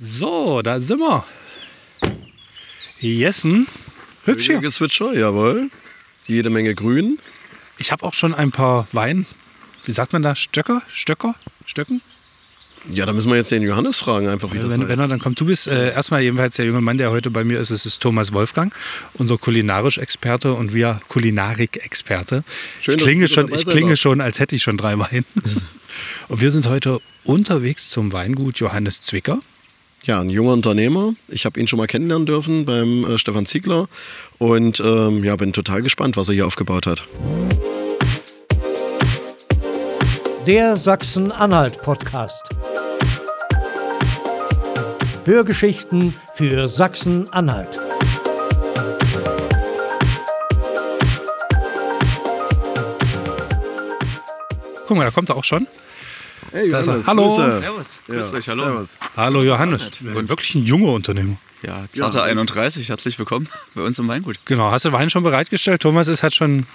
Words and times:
So, 0.00 0.62
da 0.62 0.78
sind 0.78 1.00
wir. 1.00 1.24
Jessen. 3.00 3.66
Hübsch 4.26 4.46
hier. 4.46 4.60
Gezwitscher, 4.60 5.12
jawohl. 5.12 5.70
Jede 6.26 6.50
Menge 6.50 6.76
Grün. 6.76 7.18
Ich 7.78 7.90
habe 7.90 8.04
auch 8.04 8.14
schon 8.14 8.32
ein 8.32 8.52
paar 8.52 8.86
Wein. 8.92 9.26
Wie 9.86 9.90
sagt 9.90 10.12
man 10.12 10.22
da? 10.22 10.36
Stöcker? 10.36 10.82
Stöcker? 10.92 11.34
Stöcken? 11.66 12.00
Ja, 12.92 13.06
da 13.06 13.12
müssen 13.12 13.28
wir 13.28 13.36
jetzt 13.36 13.50
den 13.50 13.62
Johannes 13.62 13.98
fragen, 13.98 14.28
einfach 14.28 14.52
wie 14.52 14.58
das 14.58 14.70
wenn, 14.70 14.82
heißt. 14.82 14.88
wenn 14.88 15.00
er 15.00 15.08
dann 15.08 15.18
kommt, 15.18 15.40
du 15.40 15.46
bist 15.46 15.66
äh, 15.66 15.92
erstmal 15.92 16.22
jedenfalls 16.22 16.54
der 16.54 16.66
junge 16.66 16.80
Mann, 16.80 16.96
der 16.96 17.10
heute 17.10 17.32
bei 17.32 17.42
mir 17.42 17.58
ist, 17.58 17.70
es 17.70 17.84
ist 17.84 18.00
Thomas 18.00 18.32
Wolfgang, 18.32 18.72
unser 19.14 19.36
kulinarisch 19.36 19.98
Experte 19.98 20.54
und 20.54 20.74
wir 20.74 21.00
Kulinarik-Experte. 21.08 22.44
Ich 22.80 22.86
klinge, 22.86 23.26
schon, 23.26 23.52
ich 23.52 23.66
klinge 23.66 23.96
schon, 23.96 24.20
als 24.20 24.38
hätte 24.38 24.54
ich 24.54 24.62
schon 24.62 24.78
drei 24.78 24.96
Wein. 24.96 25.24
und 26.28 26.40
wir 26.40 26.52
sind 26.52 26.68
heute 26.68 27.00
unterwegs 27.24 27.90
zum 27.90 28.12
Weingut 28.12 28.60
Johannes 28.60 29.02
Zwicker. 29.02 29.40
Ja, 30.08 30.22
ein 30.22 30.30
junger 30.30 30.54
Unternehmer. 30.54 31.12
Ich 31.28 31.44
habe 31.44 31.60
ihn 31.60 31.68
schon 31.68 31.76
mal 31.76 31.86
kennenlernen 31.86 32.24
dürfen 32.24 32.64
beim 32.64 33.04
äh, 33.04 33.18
Stefan 33.18 33.44
Ziegler 33.44 33.88
und 34.38 34.80
ähm, 34.80 35.22
ja, 35.22 35.36
bin 35.36 35.52
total 35.52 35.82
gespannt, 35.82 36.16
was 36.16 36.28
er 36.28 36.34
hier 36.34 36.46
aufgebaut 36.46 36.86
hat. 36.86 37.02
Der 40.46 40.78
Sachsen-Anhalt-Podcast. 40.78 42.48
Hörgeschichten 45.26 46.14
für 46.32 46.68
Sachsen-Anhalt. 46.68 47.78
Guck 54.86 54.96
mal, 54.96 55.04
da 55.04 55.10
kommt 55.10 55.28
er 55.28 55.36
auch 55.36 55.44
schon. 55.44 55.66
Hey, 56.50 56.68
Da 56.70 56.80
ist 56.80 56.86
er. 56.86 57.06
Hallo. 57.06 57.36
Servus. 57.36 58.00
Grüß 58.06 58.32
euch, 58.32 58.48
hallo. 58.48 58.64
Servus. 58.64 58.96
Hallo 59.16 59.42
Johannes. 59.42 59.82
Wirklich 60.00 60.54
ein 60.54 60.64
junger 60.64 60.92
Unternehmer. 60.92 61.36
Ja, 61.62 61.84
Zarte 61.92 62.22
31, 62.22 62.88
herzlich 62.88 63.18
willkommen 63.18 63.48
bei 63.74 63.82
uns 63.82 63.98
im 63.98 64.06
Weingut. 64.06 64.38
Genau, 64.44 64.70
hast 64.70 64.84
du 64.84 64.92
Wein 64.92 65.10
schon 65.10 65.24
bereitgestellt? 65.24 65.82
Thomas 65.82 66.06
ist 66.08 66.22
hat 66.22 66.34
schon. 66.34 66.66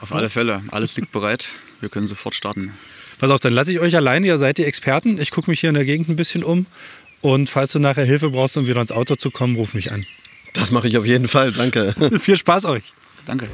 Auf 0.00 0.12
alle 0.14 0.28
Fälle, 0.28 0.62
alles 0.70 0.96
liegt 0.96 1.12
bereit. 1.12 1.48
Wir 1.80 1.88
können 1.88 2.06
sofort 2.06 2.34
starten. 2.34 2.74
Pass 3.18 3.30
auf, 3.30 3.40
dann 3.40 3.52
lasse 3.54 3.72
ich 3.72 3.80
euch 3.80 3.96
alleine, 3.96 4.26
ihr 4.26 4.38
seid 4.38 4.58
die 4.58 4.64
Experten. 4.64 5.18
Ich 5.20 5.30
gucke 5.30 5.50
mich 5.50 5.60
hier 5.60 5.70
in 5.70 5.74
der 5.74 5.84
Gegend 5.86 6.08
ein 6.08 6.16
bisschen 6.16 6.44
um. 6.44 6.66
Und 7.20 7.50
falls 7.50 7.72
du 7.72 7.78
nachher 7.80 8.04
Hilfe 8.04 8.30
brauchst, 8.30 8.56
um 8.56 8.66
wieder 8.68 8.80
ins 8.80 8.92
Auto 8.92 9.16
zu 9.16 9.30
kommen, 9.30 9.56
ruf 9.56 9.74
mich 9.74 9.90
an. 9.90 10.06
Das 10.52 10.70
mache 10.70 10.86
ich 10.88 10.96
auf 10.98 11.06
jeden 11.06 11.26
Fall, 11.26 11.50
danke. 11.52 11.94
Viel 12.20 12.36
Spaß 12.36 12.66
euch. 12.66 12.84
Danke. 13.26 13.48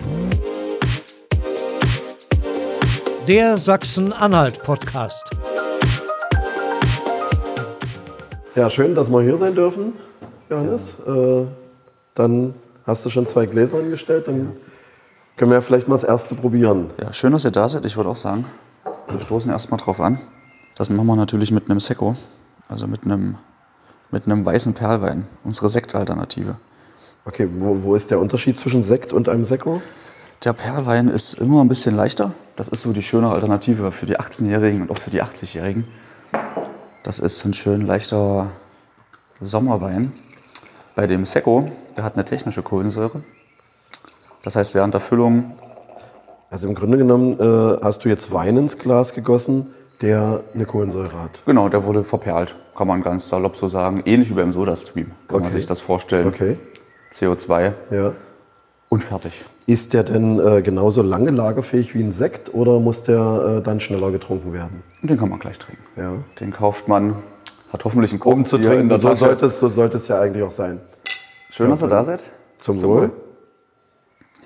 Der 3.27 3.57
Sachsen-Anhalt-Podcast. 3.57 5.31
Ja, 8.55 8.71
schön, 8.71 8.95
dass 8.95 9.11
wir 9.11 9.21
hier 9.21 9.37
sein 9.37 9.57
dürfen, 9.57 9.95
Johannes. 10.49 10.95
Äh, 11.05 11.47
dann 12.15 12.55
hast 12.87 13.05
du 13.05 13.11
schon 13.11 13.27
zwei 13.27 13.47
Gläser 13.47 13.79
angestellt, 13.79 14.29
dann 14.29 14.53
können 15.37 15.51
wir 15.51 15.57
ja 15.57 15.61
vielleicht 15.61 15.89
mal 15.89 15.97
das 15.97 16.05
erste 16.05 16.37
probieren. 16.37 16.91
Ja, 17.03 17.13
schön, 17.13 17.33
dass 17.33 17.45
ihr 17.45 17.51
da 17.51 17.69
seid. 17.69 17.85
Ich 17.85 17.97
würde 17.97 18.11
auch 18.11 18.17
sagen, 18.17 18.45
wir 19.09 19.21
stoßen 19.21 19.51
erstmal 19.51 19.81
drauf 19.81 20.01
an. 20.01 20.21
Das 20.77 20.89
machen 20.89 21.05
wir 21.05 21.17
natürlich 21.17 21.51
mit 21.51 21.69
einem 21.69 21.81
Secco, 21.81 22.15
also 22.69 22.87
mit 22.87 23.03
einem, 23.03 23.39
mit 24.13 24.27
einem 24.27 24.45
weißen 24.47 24.73
Perlwein, 24.73 25.27
unsere 25.43 25.69
Sektalternative. 25.69 26.55
Okay, 27.25 27.49
wo, 27.59 27.83
wo 27.83 27.97
ist 27.97 28.13
der 28.13 28.21
Unterschied 28.21 28.57
zwischen 28.57 28.85
Sekt 28.85 29.13
und 29.13 29.29
einem 29.29 29.43
Sekko? 29.43 29.83
Der 30.45 30.53
Perlwein 30.53 31.09
ist 31.09 31.41
immer 31.41 31.61
ein 31.61 31.69
bisschen 31.69 31.97
leichter. 31.97 32.31
Das 32.55 32.69
ist 32.69 32.83
so 32.83 32.93
die 32.93 33.03
schöne 33.03 33.31
Alternative 33.31 33.91
für 33.91 34.07
die 34.07 34.17
18-Jährigen 34.17 34.83
und 34.83 34.93
auch 34.93 34.99
für 34.99 35.11
die 35.11 35.25
80-Jährigen. 35.25 35.89
Das 37.05 37.19
ist 37.19 37.45
ein 37.45 37.53
schön 37.53 37.87
leichter 37.87 38.51
Sommerwein. 39.41 40.13
Bei 40.97 41.07
dem 41.07 41.25
Secco, 41.27 41.69
der 41.97 42.05
hat 42.05 42.15
eine 42.15 42.25
technische 42.25 42.63
Kohlensäure. 42.63 43.23
Das 44.43 44.57
heißt, 44.57 44.75
während 44.75 44.95
der 44.95 45.01
Füllung, 45.01 45.53
Also 46.51 46.69
im 46.69 46.75
Grunde 46.75 46.99
genommen 46.99 47.39
äh, 47.41 47.79
hast 47.83 48.05
du 48.05 48.09
jetzt 48.09 48.33
Wein 48.33 48.57
ins 48.57 48.79
Glas 48.79 49.13
gegossen, 49.13 49.75
der 50.01 50.43
eine 50.55 50.65
Kohlensäure 50.67 51.21
hat. 51.21 51.43
genau, 51.47 51.69
der 51.69 51.85
wurde 51.85 52.05
verperlt, 52.05 52.55
kann 52.77 52.87
man 52.89 53.03
ganz 53.03 53.29
salopp 53.29 53.57
so 53.57 53.69
sagen. 53.69 54.03
Ähnlich 54.07 54.31
wie 54.31 54.35
beim 54.35 54.53
Sodastream, 54.53 55.07
kann 55.29 55.39
man 55.41 55.43
Okay. 55.49 55.53
sich 55.53 55.67
das 55.67 55.81
vorstellen. 55.81 56.27
Okay, 56.29 56.57
CO2 57.13 57.73
ja. 57.91 58.13
Und 58.89 59.03
fertig. 59.03 59.33
Ist 59.67 59.93
der 59.93 60.05
denn 60.05 60.39
äh, 60.39 60.63
genauso 60.63 61.03
lange 61.03 61.31
lagerfähig 61.31 61.95
wie 61.95 62.03
ein 62.03 62.11
Sekt 62.11 62.53
oder 62.55 62.81
muss 62.81 63.03
der 63.03 63.57
äh, 63.59 63.63
dann 63.63 63.81
schneller 63.81 64.11
getrunken 64.11 64.53
werden? 64.53 64.83
Den 65.03 65.19
kann 65.19 65.31
man 65.31 65.39
gleich 65.39 65.59
trinken. 65.59 65.83
Ja. 65.97 66.13
Den 66.39 66.53
kauft 66.53 66.87
man, 66.87 67.17
hat 67.73 67.85
hoffentlich 67.85 68.13
einen 68.13 68.23
Um 68.23 68.45
zu 68.45 68.59
trinken, 68.59 68.91
so 68.91 69.09
Tasche. 69.09 69.17
sollte, 69.17 69.47
es, 69.47 69.59
so 69.59 69.69
sollte 69.69 69.97
es 69.97 70.09
ja 70.09 70.21
eigentlich 70.21 70.45
auch 70.45 70.51
sein. 70.51 70.81
Schön, 71.51 71.71
dass 71.71 71.83
ihr 71.83 71.89
da 71.89 72.05
seid. 72.05 72.25
Zum, 72.59 72.77
Zum 72.77 72.89
Wohl. 72.91 73.01
Wohl. 73.03 73.13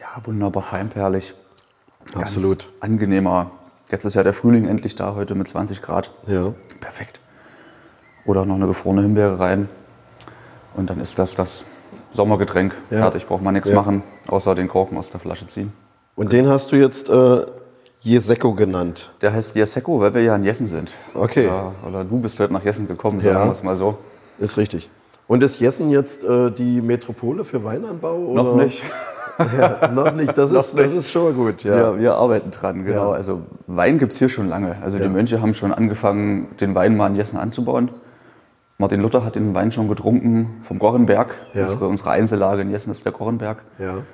Ja, 0.01 0.25
wunderbar 0.25 0.63
feinperlig. 0.63 1.35
Ganz 2.13 2.37
Absolut. 2.37 2.69
angenehmer. 2.81 3.51
Jetzt 3.91 4.05
ist 4.05 4.15
ja 4.15 4.23
der 4.23 4.33
Frühling 4.33 4.67
endlich 4.67 4.95
da, 4.95 5.15
heute 5.15 5.35
mit 5.35 5.49
20 5.49 5.83
Grad. 5.83 6.11
Ja. 6.27 6.53
Perfekt. 6.81 7.21
Oder 8.25 8.45
noch 8.45 8.55
eine 8.55 8.67
gefrorene 8.67 9.03
Himbeere 9.03 9.39
rein. 9.39 9.69
Und 10.75 10.91
dann 10.91 11.01
ist 11.01 11.19
das 11.19 11.35
das 11.35 11.65
Sommergetränk. 12.13 12.75
Ja. 12.91 12.99
Fertig, 12.99 13.27
braucht 13.27 13.43
man 13.43 13.55
nichts 13.55 13.69
Ja. 13.69 13.75
machen, 13.77 14.03
außer 14.29 14.55
den 14.55 14.69
Korken 14.69 14.97
aus 14.99 15.11
der 15.11 15.21
Flasche 15.21 15.47
ziehen. 15.47 15.73
Und 16.17 16.33
den 16.33 16.49
hast 16.49 16.73
du 16.73 16.77
jetzt 16.77 17.09
äh, 17.09 17.43
Jesecco 18.01 18.55
genannt. 18.55 19.11
Der 19.21 19.33
heißt 19.33 19.55
Jesecco, 19.57 20.01
weil 20.01 20.15
wir 20.15 20.23
ja 20.23 20.35
in 20.37 20.45
Jessen 20.45 20.67
sind. 20.67 20.95
Okay. 21.15 21.47
Ja, 21.47 21.73
oder 21.87 22.05
du 22.05 22.19
bist 22.21 22.39
heute 22.39 22.53
nach 22.53 22.65
Jessen 22.65 22.89
gekommen, 22.89 23.21
sagen 23.21 23.35
Ja. 23.37 23.45
wir 23.45 23.53
es 23.53 23.63
mal 23.63 23.77
so. 23.77 23.99
Ist 24.39 24.57
richtig. 24.57 24.91
Und 25.27 25.43
ist 25.43 25.61
Jessen 25.61 25.91
jetzt 25.91 26.25
äh, 26.25 26.51
die 26.51 26.81
Metropole 26.81 27.45
für 27.45 27.63
Weinanbau? 27.65 28.15
Oder? 28.17 28.43
Noch 28.43 28.55
nicht. 28.57 28.83
Ja, 29.57 29.87
noch 29.95 30.13
nicht. 30.15 30.37
Das, 30.37 30.51
ist, 30.51 30.77
das 30.77 30.93
ist 30.93 31.13
schon 31.13 31.23
mal 31.23 31.33
gut. 31.33 31.63
Ja. 31.63 31.77
Ja, 31.77 31.97
wir 31.97 32.15
arbeiten 32.17 32.51
dran, 32.51 32.85
genau. 32.85 33.11
Ja. 33.11 33.15
Also 33.15 33.43
Wein 33.69 34.01
gibt 34.01 34.11
es 34.13 34.19
hier 34.19 34.29
schon 34.29 34.49
lange. 34.49 34.75
Also 34.83 34.99
die 34.99 35.09
Mönche 35.09 35.41
haben 35.41 35.55
schon 35.55 35.73
angefangen, 35.73 36.49
den 36.61 36.75
Wein 36.75 36.97
mal 36.97 37.07
in 37.07 37.15
Jessen 37.15 37.39
anzubauen. 37.39 37.89
Martin 38.81 39.01
Luther 39.01 39.25
hat 39.25 39.35
den 39.35 39.57
Wein 39.57 39.73
schon 39.73 39.89
getrunken 39.89 40.61
vom 40.63 40.79
Gorrenberg. 40.79 41.35
Ja. 41.53 41.65
Unsere, 41.65 41.89
unsere 41.89 42.11
Einzellage 42.11 42.63
in 42.63 42.71
Jessen 42.71 42.93
ist 42.93 43.05
der 43.05 43.11
Gorrenberg. 43.11 43.65
Ja. 43.81 44.05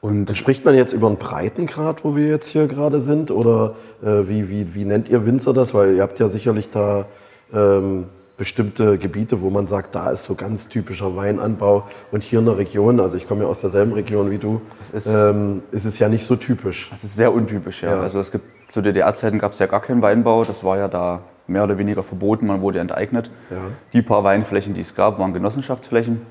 Und 0.00 0.36
Spricht 0.36 0.64
man 0.64 0.74
jetzt 0.74 0.92
über 0.92 1.06
einen 1.06 1.16
Breitengrad, 1.16 2.02
wo 2.02 2.16
wir 2.16 2.26
jetzt 2.26 2.48
hier 2.48 2.66
gerade 2.66 2.98
sind? 2.98 3.30
Oder 3.30 3.76
äh, 4.02 4.26
wie, 4.26 4.48
wie, 4.48 4.74
wie 4.74 4.84
nennt 4.84 5.08
ihr 5.08 5.26
Winzer 5.26 5.52
das? 5.52 5.74
Weil 5.74 5.94
ihr 5.94 6.02
habt 6.02 6.18
ja 6.18 6.26
sicherlich 6.26 6.70
da 6.70 7.06
ähm, 7.54 8.06
bestimmte 8.40 8.96
Gebiete, 8.96 9.42
wo 9.42 9.50
man 9.50 9.66
sagt, 9.66 9.94
da 9.94 10.08
ist 10.10 10.22
so 10.22 10.34
ganz 10.34 10.66
typischer 10.68 11.14
Weinanbau. 11.14 11.84
Und 12.10 12.22
hier 12.22 12.38
in 12.38 12.46
der 12.46 12.56
Region, 12.56 12.98
also 12.98 13.18
ich 13.18 13.28
komme 13.28 13.42
ja 13.42 13.46
aus 13.48 13.60
derselben 13.60 13.92
Region 13.92 14.30
wie 14.30 14.38
du, 14.38 14.62
ist- 14.94 15.06
ähm, 15.14 15.62
ist 15.72 15.84
es 15.84 15.98
ja 15.98 16.08
nicht 16.08 16.26
so 16.26 16.36
typisch. 16.36 16.88
das 16.90 17.04
ist 17.04 17.16
sehr 17.16 17.34
untypisch, 17.34 17.82
ja. 17.82 17.96
Ja. 17.96 18.00
Also 18.00 18.18
es 18.18 18.32
gibt 18.32 18.72
zu 18.72 18.80
DDR-Zeiten 18.80 19.38
gab 19.38 19.52
es 19.52 19.58
ja 19.58 19.66
gar 19.66 19.82
keinen 19.82 20.00
Weinbau. 20.00 20.44
Das 20.44 20.64
war 20.64 20.78
ja 20.78 20.88
da 20.88 21.20
mehr 21.48 21.64
oder 21.64 21.76
weniger 21.76 22.02
verboten. 22.02 22.46
Man 22.46 22.62
wurde 22.62 22.78
enteignet. 22.80 23.30
Ja. 23.50 23.58
Die 23.92 24.00
paar 24.00 24.24
Weinflächen, 24.24 24.72
die 24.72 24.80
es 24.80 24.94
gab, 24.94 25.18
waren 25.18 25.34
Genossenschaftsflächen. 25.34 26.22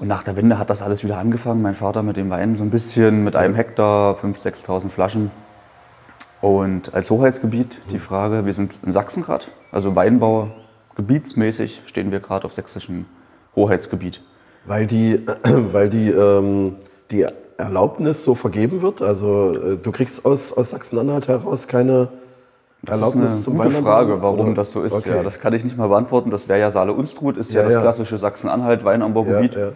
Und 0.00 0.08
nach 0.08 0.24
der 0.24 0.36
Wende 0.36 0.58
hat 0.58 0.70
das 0.70 0.82
alles 0.82 1.04
wieder 1.04 1.18
angefangen. 1.18 1.62
Mein 1.62 1.74
Vater 1.74 2.02
mit 2.02 2.16
dem 2.16 2.30
Wein 2.30 2.56
so 2.56 2.64
ein 2.64 2.70
bisschen 2.70 3.22
mit 3.22 3.36
einem 3.36 3.54
Hektar, 3.54 4.16
5.000, 4.16 4.64
6.000 4.66 4.88
Flaschen. 4.90 5.30
Und 6.40 6.92
als 6.94 7.10
Hoheitsgebiet 7.10 7.80
die 7.92 7.98
Frage, 8.00 8.44
wir 8.44 8.52
sind 8.54 8.80
in 8.84 8.90
Sachsen 8.92 9.22
gerade, 9.22 9.44
also 9.70 9.94
Weinbau 9.94 10.50
gebietsmäßig 10.96 11.82
stehen 11.86 12.10
wir 12.10 12.20
gerade 12.20 12.44
auf 12.46 12.52
sächsischem 12.54 13.06
Hoheitsgebiet. 13.54 14.20
Weil 14.66 14.86
die, 14.86 15.24
weil 15.44 15.88
die, 15.88 16.10
ähm, 16.10 16.76
die 17.10 17.26
Erlaubnis 17.56 18.24
so 18.24 18.34
vergeben 18.34 18.82
wird? 18.82 19.00
Also 19.02 19.52
äh, 19.52 19.76
du 19.76 19.92
kriegst 19.92 20.24
aus, 20.26 20.52
aus 20.52 20.70
Sachsen-Anhalt 20.70 21.28
heraus 21.28 21.68
keine 21.68 22.08
Das 22.82 23.00
Erlaubnis 23.00 23.32
ist 23.32 23.44
zum 23.44 23.54
eine 23.54 23.62
gute 23.62 23.74
Weinanbau? 23.76 23.90
Frage, 23.90 24.22
warum 24.22 24.40
Oder? 24.40 24.54
das 24.54 24.72
so 24.72 24.82
ist. 24.82 24.92
Okay. 24.92 25.16
Ja, 25.16 25.22
das 25.22 25.40
kann 25.40 25.52
ich 25.52 25.64
nicht 25.64 25.76
mal 25.76 25.88
beantworten. 25.88 26.30
Das 26.30 26.48
wäre 26.48 26.58
ja 26.60 26.70
Saale-Unstrut, 26.70 27.36
ist 27.36 27.52
ja, 27.52 27.62
Ja, 27.62 27.68
das 27.68 27.80
klassische 27.80 28.18
Sachsen-Anhalt-Weinanbaugebiet. 28.18 29.54
Ja. 29.54 29.68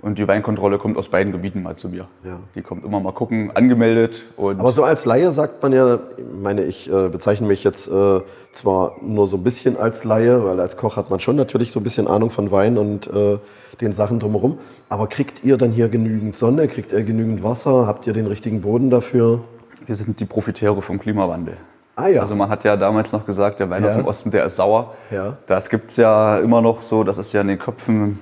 Und 0.00 0.20
die 0.20 0.28
Weinkontrolle 0.28 0.78
kommt 0.78 0.96
aus 0.96 1.08
beiden 1.08 1.32
Gebieten 1.32 1.62
mal 1.62 1.74
zu 1.74 1.88
mir. 1.88 2.06
Ja. 2.24 2.38
Die 2.54 2.62
kommt 2.62 2.84
immer 2.84 3.00
mal 3.00 3.12
gucken, 3.12 3.50
angemeldet. 3.54 4.22
Aber 4.36 4.70
so 4.70 4.84
als 4.84 5.04
Laie 5.04 5.32
sagt 5.32 5.60
man 5.60 5.72
ja, 5.72 5.94
ich 6.16 6.24
meine, 6.40 6.62
ich 6.62 6.88
äh, 6.92 7.08
bezeichne 7.08 7.48
mich 7.48 7.64
jetzt 7.64 7.88
äh, 7.88 8.20
zwar 8.52 8.92
nur 9.02 9.26
so 9.26 9.36
ein 9.38 9.42
bisschen 9.42 9.76
als 9.76 10.04
Laie, 10.04 10.44
weil 10.44 10.60
als 10.60 10.76
Koch 10.76 10.96
hat 10.96 11.10
man 11.10 11.18
schon 11.18 11.34
natürlich 11.34 11.72
so 11.72 11.80
ein 11.80 11.82
bisschen 11.82 12.06
Ahnung 12.06 12.30
von 12.30 12.52
Wein 12.52 12.78
und 12.78 13.08
äh, 13.08 13.38
den 13.80 13.90
Sachen 13.92 14.20
drumherum. 14.20 14.58
Aber 14.88 15.08
kriegt 15.08 15.42
ihr 15.42 15.56
dann 15.56 15.72
hier 15.72 15.88
genügend 15.88 16.36
Sonne? 16.36 16.68
Kriegt 16.68 16.92
ihr 16.92 17.02
genügend 17.02 17.42
Wasser? 17.42 17.88
Habt 17.88 18.06
ihr 18.06 18.12
den 18.12 18.26
richtigen 18.26 18.60
Boden 18.60 18.90
dafür? 18.90 19.40
wir 19.86 19.94
sind 19.94 20.18
die 20.20 20.24
Profiteure 20.26 20.82
vom 20.82 20.98
Klimawandel. 20.98 21.56
Ah 21.96 22.08
ja. 22.08 22.20
Also 22.20 22.34
man 22.36 22.48
hat 22.50 22.62
ja 22.64 22.76
damals 22.76 23.10
noch 23.12 23.24
gesagt, 23.24 23.58
der 23.60 23.70
Wein 23.70 23.84
aus 23.84 23.94
Ja. 23.94 24.00
dem 24.00 24.06
Osten, 24.06 24.30
der 24.30 24.44
ist 24.44 24.56
sauer. 24.56 24.94
Ja. 25.10 25.36
Das 25.46 25.68
gibt 25.70 25.90
es 25.90 25.96
ja 25.96 26.38
immer 26.38 26.60
noch 26.60 26.82
so, 26.82 27.04
das 27.04 27.16
ist 27.18 27.32
ja 27.32 27.40
in 27.40 27.48
den 27.48 27.58
Köpfen 27.58 28.18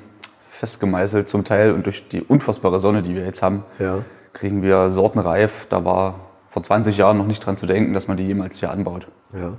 festgemeißelt 0.57 1.29
zum 1.29 1.45
Teil. 1.45 1.73
Und 1.73 1.87
durch 1.87 2.09
die 2.09 2.23
unfassbare 2.23 2.81
Sonne, 2.81 3.03
die 3.03 3.15
wir 3.15 3.25
jetzt 3.25 3.43
haben, 3.43 3.65
Ja. 3.79 3.99
kriegen 4.33 4.63
wir 4.63 4.91
Sorten 4.91 5.19
reif. 5.19 5.67
Da 5.69 5.85
war 5.85 6.21
vor 6.49 6.63
20 6.63 6.97
Jahren 6.97 7.19
noch 7.19 7.27
nicht 7.27 7.45
dran 7.45 7.57
zu 7.57 7.67
denken, 7.67 7.93
dass 7.93 8.09
man 8.09 8.17
die 8.17 8.25
jemals 8.27 8.61
hier 8.61 8.71
anbaut. 8.71 9.07
Ja. 9.33 9.53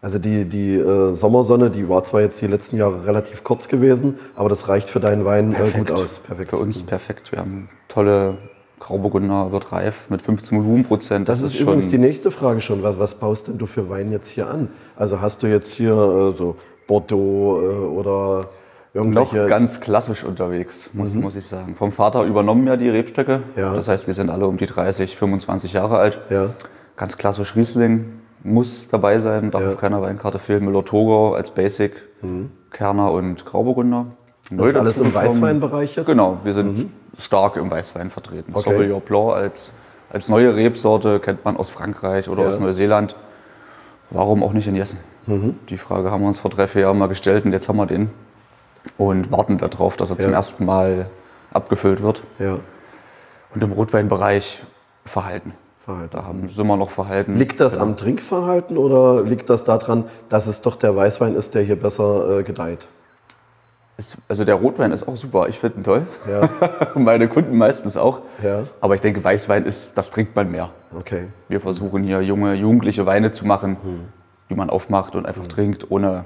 Also 0.00 0.18
die, 0.18 0.46
die 0.46 0.74
äh, 0.74 1.12
Sommersonne, 1.12 1.70
die 1.70 1.88
war 1.88 2.02
zwar 2.02 2.22
jetzt 2.22 2.40
die 2.40 2.48
letzten 2.48 2.76
Jahre 2.76 3.06
relativ 3.06 3.44
kurz 3.44 3.68
gewesen, 3.68 4.18
aber 4.34 4.48
das 4.48 4.66
reicht 4.68 4.90
für 4.90 4.98
deinen 4.98 5.24
Wein 5.24 5.54
äh, 5.54 5.78
gut 5.78 5.92
aus. 5.92 6.18
Perfekt. 6.18 6.50
Für 6.50 6.56
uns 6.56 6.82
perfekt. 6.82 7.30
Wir 7.30 7.38
haben 7.38 7.68
tolle 7.86 8.38
Grauburgunder, 8.80 9.52
wird 9.52 9.70
reif 9.70 10.10
mit 10.10 10.20
15 10.20 10.58
Volumenprozent. 10.58 11.28
Das, 11.28 11.40
ist, 11.40 11.60
übrigens 11.60 11.88
die 11.88 11.98
nächste 11.98 12.32
Frage 12.32 12.60
schon. 12.60 12.82
Was, 12.82 12.98
was 12.98 13.14
baust 13.14 13.46
denn 13.46 13.58
du 13.58 13.66
für 13.66 13.88
Wein 13.88 14.10
jetzt 14.10 14.26
hier 14.26 14.48
an? 14.50 14.70
Also 14.96 15.20
hast 15.20 15.44
du 15.44 15.46
jetzt 15.46 15.72
hier 15.72 15.92
äh, 15.92 16.36
so 16.36 16.56
Bordeaux 16.88 17.60
äh, 17.60 17.98
oder 18.94 19.04
noch 19.04 19.32
irgendwelche... 19.32 19.46
ganz 19.48 19.80
klassisch 19.80 20.24
unterwegs, 20.24 20.90
muss, 20.92 21.14
muss 21.14 21.36
ich 21.36 21.46
sagen. 21.46 21.74
Vom 21.76 21.92
Vater 21.92 22.24
übernommen 22.24 22.66
ja 22.66 22.76
die 22.76 22.88
Rebstöcke. 22.88 23.42
Ja. 23.56 23.72
Das 23.74 23.88
heißt, 23.88 24.06
die 24.06 24.12
sind 24.12 24.28
alle 24.30 24.46
um 24.46 24.56
die 24.56 24.66
30, 24.66 25.16
25 25.16 25.72
Jahre 25.72 25.98
alt. 25.98 26.20
Ja. 26.30 26.50
Ganz 26.96 27.16
klassisch 27.16 27.56
Riesling 27.56 28.20
muss 28.44 28.88
dabei 28.88 29.18
sein, 29.18 29.50
darf 29.50 29.62
Ja. 29.62 29.68
auf 29.70 29.78
keiner 29.78 30.02
Weinkarte 30.02 30.38
fehlen. 30.38 30.64
Müller-Thurgau 30.64 31.34
als 31.34 31.50
Basic, 31.52 31.92
Kerner 32.70 33.12
und 33.12 33.46
Grauburgunder. 33.46 34.06
Neu 34.50 34.66
ist 34.68 34.76
alles 34.76 34.98
im. 34.98 35.14
Weißweinbereich 35.14 35.96
jetzt? 35.96 36.06
Genau, 36.06 36.38
wir 36.42 36.52
sind 36.52 36.86
stark 37.18 37.56
im 37.56 37.70
Weißwein 37.70 38.10
vertreten. 38.10 38.52
Okay. 38.54 38.70
Sauvignon 38.72 39.00
Blanc 39.00 39.32
als, 39.34 39.72
als 40.12 40.28
neue 40.28 40.54
Rebsorte 40.56 41.20
kennt 41.20 41.44
man 41.44 41.56
aus 41.56 41.70
Frankreich 41.70 42.28
oder 42.28 42.42
Ja. 42.42 42.48
aus 42.48 42.58
Neuseeland. 42.60 43.14
Warum 44.10 44.42
auch 44.42 44.52
nicht 44.52 44.66
in 44.66 44.76
Jessen? 44.76 44.98
Mhm. 45.26 45.54
Die 45.70 45.78
Frage 45.78 46.10
haben 46.10 46.22
wir 46.22 46.28
uns 46.28 46.38
vor 46.38 46.50
drei, 46.50 46.66
vier 46.66 46.82
Jahren 46.82 46.98
mal 46.98 47.06
gestellt 47.08 47.44
und 47.44 47.52
jetzt 47.52 47.68
haben 47.68 47.76
wir 47.76 47.86
den. 47.86 48.10
Und 48.98 49.30
warten 49.30 49.58
darauf, 49.58 49.96
dass 49.96 50.10
er 50.10 50.18
zum 50.18 50.30
Ja. 50.32 50.36
ersten 50.38 50.64
Mal 50.64 51.06
abgefüllt 51.52 52.02
wird. 52.02 52.22
Ja. 52.38 52.56
Und 53.54 53.62
im 53.62 53.72
Rotweinbereich 53.72 54.62
verhalten. 55.04 55.54
Verhalten. 55.84 56.10
Da 56.16 56.24
haben, 56.24 56.48
sind 56.48 56.66
wir 56.66 56.76
noch 56.76 56.90
verhalten. 56.90 57.36
Liegt 57.36 57.58
das 57.60 57.76
am 57.76 57.96
Trinkverhalten 57.96 58.78
oder 58.78 59.22
liegt 59.24 59.50
das 59.50 59.64
daran, 59.64 60.04
dass 60.28 60.46
es 60.46 60.62
doch 60.62 60.76
der 60.76 60.94
Weißwein 60.94 61.34
ist, 61.34 61.54
der 61.54 61.62
hier 61.62 61.76
besser 61.78 62.38
äh, 62.38 62.42
gedeiht? 62.44 62.86
Ist, 63.98 64.16
also 64.28 64.44
der 64.44 64.54
Rotwein 64.54 64.90
ist 64.92 65.06
auch 65.06 65.16
super, 65.16 65.48
ich 65.48 65.58
finde 65.58 65.78
ihn 65.80 65.84
toll. 65.84 66.06
Ja. 66.30 66.48
Meine 66.94 67.28
Kunden 67.28 67.56
meistens 67.58 67.96
auch. 67.96 68.22
Ja. 68.42 68.62
Aber 68.80 68.94
ich 68.94 69.00
denke, 69.00 69.22
Weißwein 69.22 69.64
ist, 69.66 69.98
das 69.98 70.10
trinkt 70.10 70.34
man 70.34 70.50
mehr. 70.50 70.70
Okay. 70.98 71.24
Wir 71.48 71.60
versuchen 71.60 72.02
hier 72.04 72.22
junge, 72.22 72.54
jugendliche 72.54 73.04
Weine 73.04 73.32
zu 73.32 73.46
machen, 73.46 73.76
Hm. 73.82 74.00
die 74.50 74.54
man 74.54 74.70
aufmacht 74.70 75.14
und 75.14 75.26
einfach 75.26 75.46
trinkt, 75.46 75.90
ohne. 75.90 76.24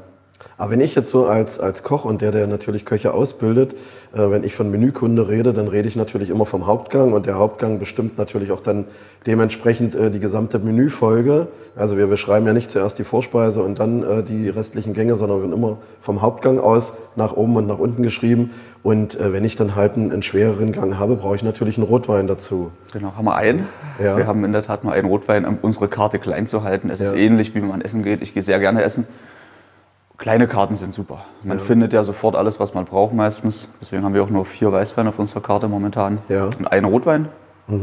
Aber 0.58 0.70
wenn 0.70 0.80
ich 0.80 0.94
jetzt 0.94 1.10
so 1.10 1.26
als, 1.26 1.60
als 1.60 1.82
Koch 1.82 2.04
und 2.04 2.22
der, 2.22 2.30
der 2.30 2.46
natürlich 2.46 2.84
Köche 2.84 3.12
ausbildet, 3.12 3.74
äh, 4.14 4.30
wenn 4.30 4.42
ich 4.42 4.54
von 4.54 4.70
Menükunde 4.70 5.28
rede, 5.28 5.52
dann 5.52 5.68
rede 5.68 5.86
ich 5.88 5.96
natürlich 5.96 6.30
immer 6.30 6.46
vom 6.46 6.66
Hauptgang 6.66 7.12
und 7.12 7.26
der 7.26 7.34
Hauptgang 7.34 7.78
bestimmt 7.78 8.16
natürlich 8.16 8.52
auch 8.52 8.60
dann 8.60 8.86
dementsprechend 9.26 9.94
äh, 9.94 10.10
die 10.10 10.18
gesamte 10.20 10.58
Menüfolge. 10.58 11.48
Also 11.74 11.98
wir, 11.98 12.08
wir 12.08 12.16
schreiben 12.16 12.46
ja 12.46 12.54
nicht 12.54 12.70
zuerst 12.70 12.98
die 12.98 13.04
Vorspeise 13.04 13.62
und 13.62 13.78
dann 13.78 14.02
äh, 14.02 14.22
die 14.22 14.48
restlichen 14.48 14.94
Gänge, 14.94 15.14
sondern 15.16 15.38
wir 15.38 15.42
werden 15.50 15.56
immer 15.56 15.78
vom 16.00 16.22
Hauptgang 16.22 16.58
aus 16.58 16.94
nach 17.16 17.34
oben 17.34 17.56
und 17.56 17.66
nach 17.66 17.78
unten 17.78 18.02
geschrieben. 18.02 18.50
Und 18.82 19.18
äh, 19.20 19.32
wenn 19.34 19.44
ich 19.44 19.56
dann 19.56 19.74
halt 19.74 19.94
einen, 19.94 20.10
einen 20.10 20.22
schwereren 20.22 20.72
Gang 20.72 20.98
habe, 20.98 21.16
brauche 21.16 21.34
ich 21.34 21.42
natürlich 21.42 21.76
einen 21.76 21.86
Rotwein 21.86 22.26
dazu. 22.28 22.70
Genau, 22.92 23.12
haben 23.16 23.26
wir 23.26 23.36
einen. 23.36 23.66
Ja. 24.02 24.16
Wir 24.16 24.26
haben 24.26 24.42
in 24.44 24.52
der 24.52 24.62
Tat 24.62 24.84
nur 24.84 24.92
einen 24.94 25.08
Rotwein, 25.08 25.44
um 25.44 25.58
unsere 25.60 25.88
Karte 25.88 26.18
klein 26.18 26.46
zu 26.46 26.62
halten. 26.62 26.88
Es 26.88 27.00
ist 27.00 27.12
Ja. 27.12 27.18
ähnlich, 27.18 27.54
wie 27.54 27.60
wenn 27.60 27.68
man 27.68 27.82
essen 27.82 28.02
geht. 28.02 28.22
Ich 28.22 28.32
gehe 28.32 28.42
sehr 28.42 28.58
gerne 28.58 28.82
essen. 28.82 29.06
Kleine 30.18 30.48
Karten 30.48 30.76
sind 30.76 30.94
super. 30.94 31.26
Man 31.44 31.60
findet 31.60 31.92
ja 31.92 32.02
sofort 32.02 32.36
alles, 32.36 32.58
was 32.58 32.72
man 32.74 32.84
braucht 32.86 33.12
meistens. 33.12 33.68
Deswegen 33.80 34.02
haben 34.02 34.14
wir 34.14 34.22
auch 34.22 34.30
nur 34.30 34.44
vier 34.46 34.72
Weißweine 34.72 35.10
auf 35.10 35.18
unserer 35.18 35.42
Karte 35.42 35.68
momentan. 35.68 36.18
Ja. 36.28 36.44
Und 36.44 36.66
einen 36.66 36.86
Rotwein. 36.86 37.28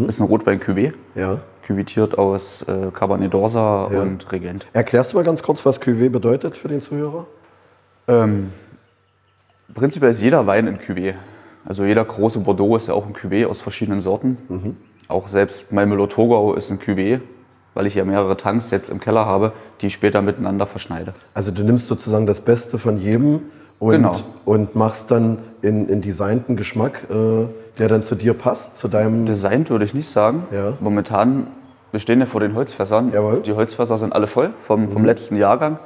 Ist 0.07 0.21
ein 0.21 0.27
Rotwein 0.27 0.59
Cuvée. 0.61 0.93
Ja. 1.13 1.39
Cuvitiert 1.67 2.17
aus 2.17 2.61
äh, 2.63 2.89
Cabernet 2.93 3.33
d'Orsa 3.33 3.91
Ja. 3.93 4.01
und 4.01 4.31
Regent. 4.31 4.65
Erklärst 4.73 5.11
du 5.13 5.17
mal 5.17 5.23
ganz 5.23 5.43
kurz, 5.43 5.65
was 5.65 5.81
Cuvée 5.81 6.09
bedeutet 6.09 6.55
für 6.57 6.69
den 6.69 6.79
Zuhörer? 6.81 7.27
Ähm, 8.07 8.51
prinzipiell 9.73 10.11
ist 10.11 10.21
jeder 10.21 10.47
Wein 10.47 10.67
ein 10.69 10.79
Cuvée. 10.79 11.15
Also 11.65 11.83
jeder 11.83 12.03
große 12.05 12.39
Bordeaux 12.39 12.77
ist 12.77 12.87
ja 12.87 12.93
auch 12.93 13.05
ein 13.05 13.13
Cuvée 13.13 13.45
aus 13.45 13.61
verschiedenen 13.61 13.99
Sorten. 14.01 14.77
Auch 15.09 15.27
selbst 15.27 15.71
mein 15.71 15.89
Müller-Thurgau 15.89 16.53
ist 16.55 16.71
ein 16.71 16.79
Cuvée, 16.79 17.19
weil 17.73 17.85
ich 17.87 17.95
ja 17.95 18.05
mehrere 18.05 18.37
Tanks 18.37 18.71
jetzt 18.71 18.89
im 18.89 18.99
Keller 18.99 19.25
habe, 19.25 19.51
die 19.81 19.87
ich 19.87 19.93
später 19.93 20.21
miteinander 20.21 20.67
verschneide. 20.67 21.13
Also 21.33 21.51
du 21.51 21.63
nimmst 21.63 21.87
sozusagen 21.87 22.25
das 22.25 22.41
Beste 22.41 22.77
von 22.77 22.97
jedem 22.97 23.41
und, 23.79 23.91
Genau. 23.91 24.15
und 24.45 24.75
machst 24.75 25.11
dann 25.11 25.39
in, 25.61 25.89
in 25.89 26.01
designten 26.01 26.55
Geschmack, 26.55 27.07
äh, 27.09 27.47
der 27.79 27.87
dann 27.87 28.03
zu 28.03 28.15
dir 28.15 28.33
passt, 28.33 28.77
zu 28.77 28.87
deinem... 28.87 29.25
Designt 29.25 29.69
würde 29.69 29.85
ich 29.85 29.93
nicht 29.93 30.07
sagen. 30.09 30.43
Ja. 30.51 30.73
Momentan, 30.79 31.47
wir 31.91 31.99
stehen 31.99 32.19
ja 32.19 32.25
vor 32.25 32.39
den 32.41 32.55
Holzfässern. 32.55 33.11
Jawohl. 33.11 33.37
Mhm. 33.39 33.43
Die 33.43 33.53
Holzfässer 33.53 33.97
sind 33.97 34.13
alle 34.13 34.27
voll 34.27 34.51
vom, 34.59 34.89
vom 34.91 35.03
letzten 35.05 35.35
Jahrgang. 35.35 35.79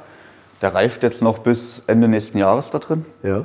Der 0.62 0.74
reift 0.74 1.02
jetzt 1.02 1.22
noch 1.22 1.38
bis 1.38 1.82
Ende 1.86 2.08
nächsten 2.08 2.38
Jahres 2.38 2.70
da 2.70 2.78
drin. 2.78 3.04
ja, 3.22 3.44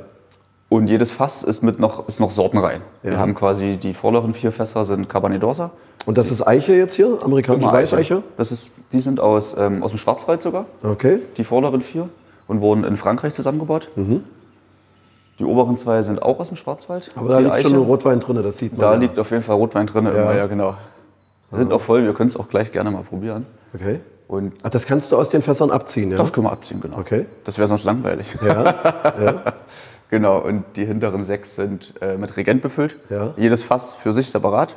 Und 0.74 0.88
jedes 0.88 1.12
Fass 1.12 1.44
ist 1.44 1.62
mit 1.62 1.78
noch, 1.78 2.08
ist 2.08 2.18
noch 2.18 2.32
sortenrein. 2.32 2.80
Ja. 3.04 3.12
Wir 3.12 3.18
haben 3.20 3.36
quasi 3.36 3.76
die 3.76 3.94
vorderen 3.94 4.34
vier 4.34 4.50
Fässer 4.50 4.84
sind 4.84 5.08
Cabernet 5.08 5.40
d'Orsa. 5.40 5.70
und 6.04 6.18
das 6.18 6.32
ist 6.32 6.44
Eiche 6.44 6.74
jetzt 6.74 6.94
hier, 6.94 7.16
amerikanische 7.22 7.68
Immer 7.68 7.74
Eiche. 7.74 7.92
Weißeiche? 7.96 8.22
Das 8.36 8.50
ist, 8.50 8.70
die 8.90 8.98
sind 8.98 9.20
aus, 9.20 9.56
ähm, 9.56 9.84
aus 9.84 9.92
dem 9.92 9.98
Schwarzwald 9.98 10.42
sogar, 10.42 10.66
Okay, 10.82 11.20
die 11.36 11.44
vorderen 11.44 11.80
vier, 11.80 12.08
und 12.48 12.60
wurden 12.60 12.82
in 12.82 12.96
Frankreich 12.96 13.32
zusammengebaut. 13.34 13.88
Die 15.38 15.44
oberen 15.44 15.76
zwei 15.76 16.02
sind 16.02 16.20
auch 16.20 16.40
aus 16.40 16.48
dem 16.48 16.56
Schwarzwald. 16.56 17.12
aber 17.14 17.28
da 17.28 17.36
die 17.36 17.44
liegt 17.44 17.54
Eiche. 17.54 17.68
schon 17.68 17.76
ein 17.76 17.82
Rotwein 17.84 18.18
drin, 18.18 18.42
das 18.42 18.58
sieht 18.58 18.72
man. 18.72 18.80
Da 18.80 18.92
ja. 18.94 18.98
liegt 18.98 19.16
auf 19.16 19.30
jeden 19.30 19.44
Fall 19.44 19.54
Rotwein 19.54 19.86
drin. 19.86 20.06
Ja. 20.06 20.34
ja, 20.34 20.46
genau. 20.48 20.74
Die 21.52 21.56
sind 21.56 21.72
auch 21.72 21.82
voll, 21.82 22.02
wir 22.02 22.14
können 22.14 22.30
es 22.30 22.36
auch 22.36 22.48
gleich 22.48 22.72
gerne 22.72 22.90
mal 22.90 23.04
probieren. 23.04 23.46
Okay. 23.72 24.00
Und 24.26 24.54
Ach, 24.62 24.70
das 24.70 24.86
kannst 24.86 25.12
du 25.12 25.16
aus 25.16 25.28
den 25.28 25.42
Fässern 25.42 25.70
abziehen, 25.70 26.10
ja? 26.10 26.16
das 26.16 26.32
können 26.32 26.46
wir 26.46 26.52
abziehen, 26.52 26.80
genau. 26.80 26.98
Okay. 26.98 27.26
Das 27.44 27.58
wäre 27.58 27.68
sonst 27.68 27.84
langweilig. 27.84 28.26
Ja, 28.44 28.74
Genau, 30.10 30.38
und 30.38 30.64
die 30.76 30.84
hinteren 30.84 31.24
sechs 31.24 31.56
sind 31.56 31.94
äh, 32.00 32.16
mit 32.16 32.36
Regent 32.36 32.62
befüllt. 32.62 32.96
Ja. 33.10 33.34
Jedes 33.36 33.62
Fass 33.62 33.94
für 33.94 34.12
sich 34.12 34.30
separat. 34.30 34.76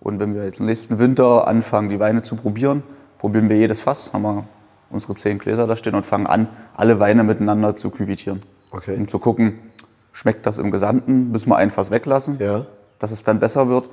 Und 0.00 0.20
wenn 0.20 0.34
wir 0.34 0.44
jetzt 0.44 0.60
nächsten 0.60 0.98
Winter 0.98 1.46
anfangen, 1.46 1.88
die 1.88 2.00
Weine 2.00 2.22
zu 2.22 2.36
probieren, 2.36 2.82
probieren 3.18 3.48
wir 3.48 3.56
jedes 3.56 3.80
Fass, 3.80 4.12
haben 4.12 4.22
wir 4.22 4.44
unsere 4.90 5.14
zehn 5.14 5.38
Gläser 5.38 5.66
da 5.66 5.76
stehen 5.76 5.94
und 5.94 6.04
fangen 6.04 6.26
an, 6.26 6.48
alle 6.74 7.00
Weine 7.00 7.24
miteinander 7.24 7.74
zu 7.76 7.90
küvitieren. 7.90 8.42
Okay. 8.70 8.96
Um 8.96 9.08
zu 9.08 9.18
gucken, 9.18 9.58
schmeckt 10.12 10.44
das 10.46 10.58
im 10.58 10.70
Gesamten, 10.70 11.30
müssen 11.30 11.48
wir 11.50 11.56
ein 11.56 11.70
Fass 11.70 11.90
weglassen, 11.90 12.36
ja. 12.38 12.66
dass 12.98 13.10
es 13.10 13.22
dann 13.22 13.40
besser 13.40 13.68
wird. 13.68 13.88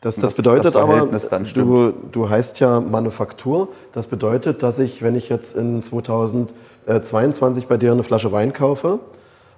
Das, 0.00 0.14
das 0.14 0.22
Das- 0.22 0.36
bedeutet 0.36 0.66
das 0.66 0.76
aber, 0.76 1.06
du, 1.54 1.92
du 2.10 2.30
heißt 2.30 2.60
ja 2.60 2.80
Manufaktur. 2.80 3.68
Das 3.92 4.06
bedeutet, 4.06 4.62
dass 4.62 4.78
ich, 4.78 5.02
wenn 5.02 5.14
ich 5.14 5.28
jetzt 5.28 5.54
in 5.56 5.82
2022 5.82 7.66
bei 7.66 7.76
dir 7.76 7.92
eine 7.92 8.02
Flasche 8.02 8.32
Wein 8.32 8.52
kaufe 8.52 9.00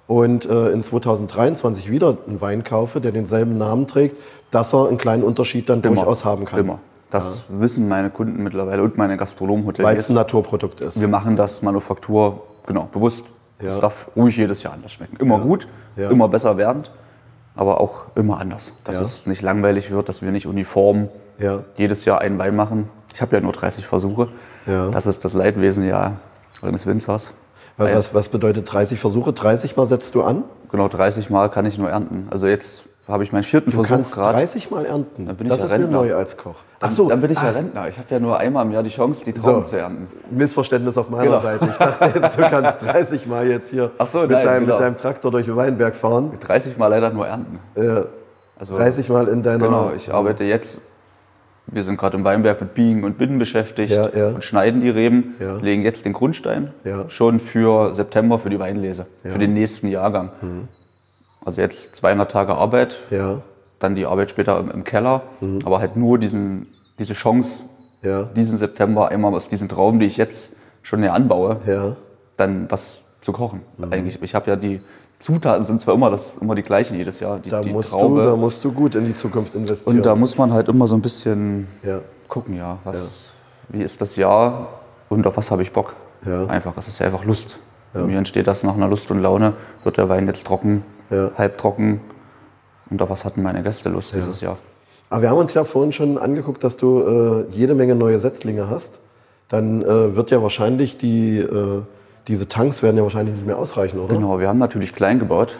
und 0.07 0.45
äh, 0.45 0.69
in 0.71 0.83
2023 0.83 1.89
wieder 1.89 2.17
einen 2.27 2.41
Wein 2.41 2.63
kaufe, 2.63 2.99
der 3.01 3.11
denselben 3.11 3.57
Namen 3.57 3.87
trägt, 3.87 4.17
dass 4.51 4.73
er 4.73 4.87
einen 4.87 4.97
kleinen 4.97 5.23
Unterschied 5.23 5.69
dann 5.69 5.81
durchaus 5.81 6.25
haben 6.25 6.45
kann. 6.45 6.59
Immer. 6.59 6.79
Das 7.09 7.45
wissen 7.49 7.87
meine 7.87 8.09
Kunden 8.09 8.41
mittlerweile 8.43 8.81
und 8.83 8.97
meine 8.97 9.17
Gastronomen, 9.17 9.65
Weil 9.77 9.97
es 9.97 10.09
ein 10.09 10.15
Naturprodukt 10.15 10.81
ist. 10.81 10.99
Wir 10.99 11.07
machen 11.07 11.35
das 11.35 11.61
Manufaktur 11.61 12.41
genau 12.65 12.89
bewusst. 12.91 13.25
Es 13.59 13.79
darf 13.79 14.09
ruhig 14.15 14.35
jedes 14.35 14.63
Jahr 14.63 14.73
anders 14.73 14.91
schmecken. 14.93 15.15
Immer 15.17 15.39
gut, 15.39 15.67
Ja. 15.95 16.09
immer 16.09 16.27
besser 16.27 16.57
werdend, 16.57 16.91
aber 17.55 17.79
auch 17.79 18.07
immer 18.15 18.39
anders. 18.39 18.73
Dass 18.83 18.97
Ja. 18.97 19.03
es 19.03 19.25
nicht 19.27 19.41
langweilig 19.41 19.91
wird, 19.91 20.09
dass 20.09 20.21
wir 20.21 20.31
nicht 20.31 20.47
uniform 20.47 21.07
Ja. 21.37 21.59
jedes 21.77 22.03
Jahr 22.05 22.19
einen 22.19 22.39
Wein 22.39 22.55
machen. 22.55 22.89
Ich 23.13 23.21
habe 23.21 23.35
ja 23.35 23.41
nur 23.41 23.53
30 23.53 23.85
Versuche. 23.85 24.27
Ja. 24.65 24.89
Das 24.89 25.05
ist 25.05 25.23
das 25.23 25.33
Leidwesen 25.33 25.85
ja 25.87 26.17
eines 26.61 26.85
Winzers. 26.87 27.33
Was, 27.77 27.93
was, 27.95 28.13
was 28.13 28.29
bedeutet 28.29 28.71
30 28.71 28.99
Versuche? 28.99 29.33
30 29.33 29.75
Mal 29.75 29.85
setzt 29.85 30.13
du 30.15 30.23
an? 30.23 30.43
Genau 30.71 30.87
30 30.87 31.29
Mal 31.29 31.49
kann 31.49 31.65
ich 31.65 31.77
nur 31.77 31.89
ernten. 31.89 32.27
Also 32.29 32.47
jetzt 32.47 32.85
habe 33.07 33.23
ich 33.23 33.31
meinen 33.31 33.43
vierten 33.43 33.71
Du 33.71 33.75
Versuch 33.77 33.95
kannst 33.95 34.13
gerade. 34.13 34.37
30 34.37 34.71
Mal 34.71 34.85
ernten. 34.85 35.25
Dann 35.25 35.35
bin 35.35 35.47
ich 35.47 35.51
das 35.51 35.59
ja 35.61 35.65
ist 35.65 35.71
mir 35.73 35.79
Rentner. 35.79 35.97
neu 36.01 36.15
als 36.15 36.37
Koch. 36.37 36.55
Ach 36.79 36.89
so, 36.89 37.09
dann 37.09 37.19
bin 37.21 37.31
ich 37.31 37.37
ja 37.41 37.49
ach, 37.51 37.55
Rentner. 37.55 37.87
Ich 37.89 37.97
habe 37.97 38.07
ja 38.09 38.19
nur 38.19 38.37
einmal 38.37 38.65
im 38.65 38.71
Jahr 38.71 38.83
die 38.83 38.89
Chance, 38.89 39.23
die 39.25 39.33
Trauben 39.33 39.61
So. 39.61 39.71
zu 39.71 39.77
ernten. 39.79 40.07
Missverständnis 40.31 40.97
auf 40.97 41.09
meiner 41.09 41.23
Genau. 41.23 41.41
Seite. 41.41 41.67
Ich 41.71 41.77
dachte 41.77 42.19
jetzt, 42.19 42.37
du 42.37 42.41
kannst 42.43 42.81
30 42.81 43.25
Mal 43.27 43.47
jetzt 43.47 43.69
hier 43.71 43.91
so, 44.05 44.19
mit, 44.21 44.31
nein, 44.31 44.45
deinem, 44.45 44.63
genau. 44.65 44.75
mit 44.75 44.83
deinem 44.83 44.97
Traktor 44.97 45.31
durch 45.31 45.45
den 45.45 45.55
Weinberg 45.55 45.95
fahren. 45.95 46.31
30 46.39 46.77
Mal 46.77 46.87
leider 46.87 47.09
nur 47.09 47.27
ernten. 47.27 47.59
Äh, 47.75 48.03
Also 48.59 48.77
30 48.77 49.09
Mal 49.09 49.27
in 49.27 49.41
deiner. 49.43 49.65
Genau, 49.65 49.91
ich 49.95 50.13
arbeite 50.13 50.43
jetzt, 50.43 50.81
wir 51.67 51.83
sind 51.83 51.97
gerade 51.97 52.17
im 52.17 52.23
Weinberg 52.23 52.59
mit 52.61 52.73
Biegen 52.73 53.03
und 53.03 53.17
Binden 53.17 53.39
beschäftigt 53.39 53.91
Ja, 53.93 54.09
ja. 54.15 54.27
und 54.29 54.43
schneiden 54.43 54.81
die 54.81 54.89
Reben, 54.89 55.35
Ja. 55.39 55.55
legen 55.57 55.83
jetzt 55.83 56.05
den 56.05 56.13
Grundstein 56.13 56.71
schon 57.07 57.39
für 57.39 57.95
September 57.95 58.37
für 58.39 58.49
die 58.49 58.59
Weinlese, 58.59 59.07
für 59.23 59.37
den 59.39 59.53
nächsten 59.53 59.87
Jahrgang. 59.87 60.31
Also 61.45 61.61
jetzt 61.61 61.95
200 61.95 62.29
Tage 62.31 62.55
Arbeit, 62.55 62.97
Ja, 63.09 63.41
dann 63.79 63.95
die 63.95 64.05
Arbeit 64.05 64.29
später 64.29 64.59
im, 64.59 64.71
im 64.71 64.83
Keller, 64.83 65.23
aber 65.65 65.79
halt 65.79 65.95
nur 65.95 66.17
diesen, 66.19 66.67
diese 66.99 67.13
Chance, 67.13 67.63
diesen 68.35 68.57
September 68.57 69.09
einmal 69.09 69.33
aus 69.33 69.47
diesen 69.49 69.69
Trauben, 69.69 69.99
die 69.99 70.05
ich 70.05 70.17
jetzt 70.17 70.57
schon 70.81 70.99
hier 71.01 71.13
anbaue, 71.13 71.57
dann 72.37 72.69
was 72.69 73.01
zu 73.21 73.31
kochen. 73.31 73.61
Mhm. 73.77 73.93
Eigentlich, 73.93 74.21
ich 74.21 74.35
habe 74.35 74.49
ja 74.49 74.55
die 74.57 74.81
Zutaten 75.23 75.65
sind 75.65 75.79
zwar 75.79 75.93
immer, 75.93 76.11
das, 76.11 76.37
immer 76.39 76.53
die 76.53 76.63
gleichen 76.63 76.97
jedes 76.97 77.21
Jahr, 77.21 77.39
die, 77.39 77.49
Da, 77.49 77.61
die 77.61 77.71
musst 77.71 77.91
Traube. 77.91 78.21
du, 78.23 78.29
da 78.31 78.35
musst 78.35 78.61
du 78.65 78.73
gut 78.73 78.93
in 78.95 79.05
die 79.07 79.15
Zukunft 79.15 79.55
investieren. 79.55 79.95
Und 79.95 80.05
da 80.05 80.15
muss 80.17 80.37
man 80.37 80.51
halt 80.51 80.67
immer 80.67 80.85
so 80.85 80.95
ein 80.95 81.01
bisschen 81.01 81.67
ja, 81.81 82.01
gucken, 82.27 82.57
ja, 82.57 82.77
was, 82.83 83.27
wie 83.69 83.81
ist 83.81 84.01
das 84.01 84.17
Jahr 84.17 84.67
und 85.07 85.25
auf 85.25 85.37
was 85.37 85.49
habe 85.49 85.61
ich 85.61 85.71
Bock. 85.71 85.95
Ja. 86.25 86.45
Einfach, 86.47 86.73
es 86.77 86.89
ist 86.89 86.99
ja 86.99 87.05
einfach 87.05 87.23
Lust. 87.23 87.57
Bei 87.93 88.01
mir 88.01 88.17
entsteht 88.17 88.47
das 88.47 88.63
nach 88.63 88.75
einer 88.75 88.87
Lust 88.89 89.09
und 89.11 89.21
Laune, 89.21 89.53
wird 89.83 89.95
der 89.97 90.09
Wein 90.09 90.27
jetzt 90.27 90.45
trocken, 90.45 90.83
Ja. 91.09 91.31
halbtrocken. 91.37 92.01
Und 92.89 93.01
auf 93.01 93.09
was 93.09 93.23
hatten 93.23 93.41
meine 93.43 93.63
Gäste 93.63 93.87
Lust 93.87 94.13
dieses 94.13 94.41
Jahr? 94.41 94.57
Aber 95.09 95.21
wir 95.21 95.29
haben 95.29 95.37
uns 95.37 95.53
ja 95.53 95.63
vorhin 95.63 95.93
schon 95.93 96.17
angeguckt, 96.17 96.63
dass 96.65 96.75
du 96.75 97.45
äh, 97.49 97.55
jede 97.55 97.75
Menge 97.75 97.95
neue 97.95 98.19
Setzlinge 98.19 98.69
hast. 98.69 98.99
Dann 99.47 99.83
äh, 99.83 100.15
wird 100.17 100.31
ja 100.31 100.41
wahrscheinlich 100.41 100.97
die, 100.97 101.37
äh, 101.37 101.81
diese 102.27 102.47
Tanks 102.47 102.81
werden 102.83 102.97
ja 102.97 103.03
wahrscheinlich 103.03 103.35
nicht 103.35 103.45
mehr 103.45 103.57
ausreichen, 103.57 103.99
oder? 103.99 104.13
Genau, 104.15 104.39
wir 104.39 104.47
haben 104.47 104.59
natürlich 104.59 104.93
klein 104.93 105.19
gebaut. 105.19 105.55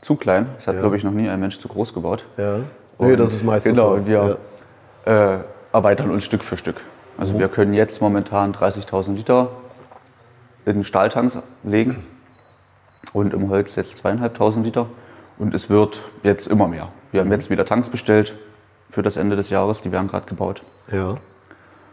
Zu 0.00 0.14
klein. 0.16 0.46
Das 0.56 0.66
hat, 0.68 0.74
Ja. 0.74 0.80
glaube 0.82 0.96
ich, 0.96 1.04
noch 1.04 1.10
nie 1.12 1.28
ein 1.28 1.40
Mensch 1.40 1.58
zu 1.58 1.68
groß 1.68 1.92
gebaut. 1.94 2.24
Ja. 2.36 2.58
Nee, 2.98 3.12
Und 3.12 3.18
das 3.18 3.32
ist 3.32 3.44
meistens 3.44 3.74
genau, 3.76 3.90
so. 3.90 3.94
und 3.96 4.06
wir 4.06 4.38
äh, 5.04 5.38
erweitern 5.72 6.10
uns 6.10 6.24
Stück 6.24 6.42
für 6.44 6.56
Stück. 6.56 6.76
Also 7.18 7.32
Mhm. 7.34 7.38
wir 7.40 7.48
können 7.48 7.74
jetzt 7.74 8.00
momentan 8.00 8.52
30.000 8.52 9.16
Liter 9.16 9.48
in 10.64 10.82
Stahltanks 10.84 11.38
legen 11.64 12.04
und 13.12 13.32
im 13.34 13.48
Holz 13.50 13.76
jetzt 13.76 13.96
zweieinhalbtausend 13.96 14.64
Liter. 14.64 14.86
Und 15.38 15.54
es 15.54 15.68
wird 15.70 16.00
jetzt 16.22 16.46
immer 16.46 16.66
mehr. 16.68 16.88
Wir 17.12 17.22
Mhm. 17.22 17.26
haben 17.28 17.32
jetzt 17.32 17.50
wieder 17.50 17.64
Tanks 17.64 17.88
bestellt 17.90 18.34
für 18.90 19.02
das 19.02 19.16
Ende 19.16 19.36
des 19.36 19.50
Jahres. 19.50 19.80
Die 19.80 19.92
werden 19.92 20.08
gerade 20.08 20.26
gebaut. 20.26 20.62
Ja. 20.90 20.96
ja. 20.98 21.16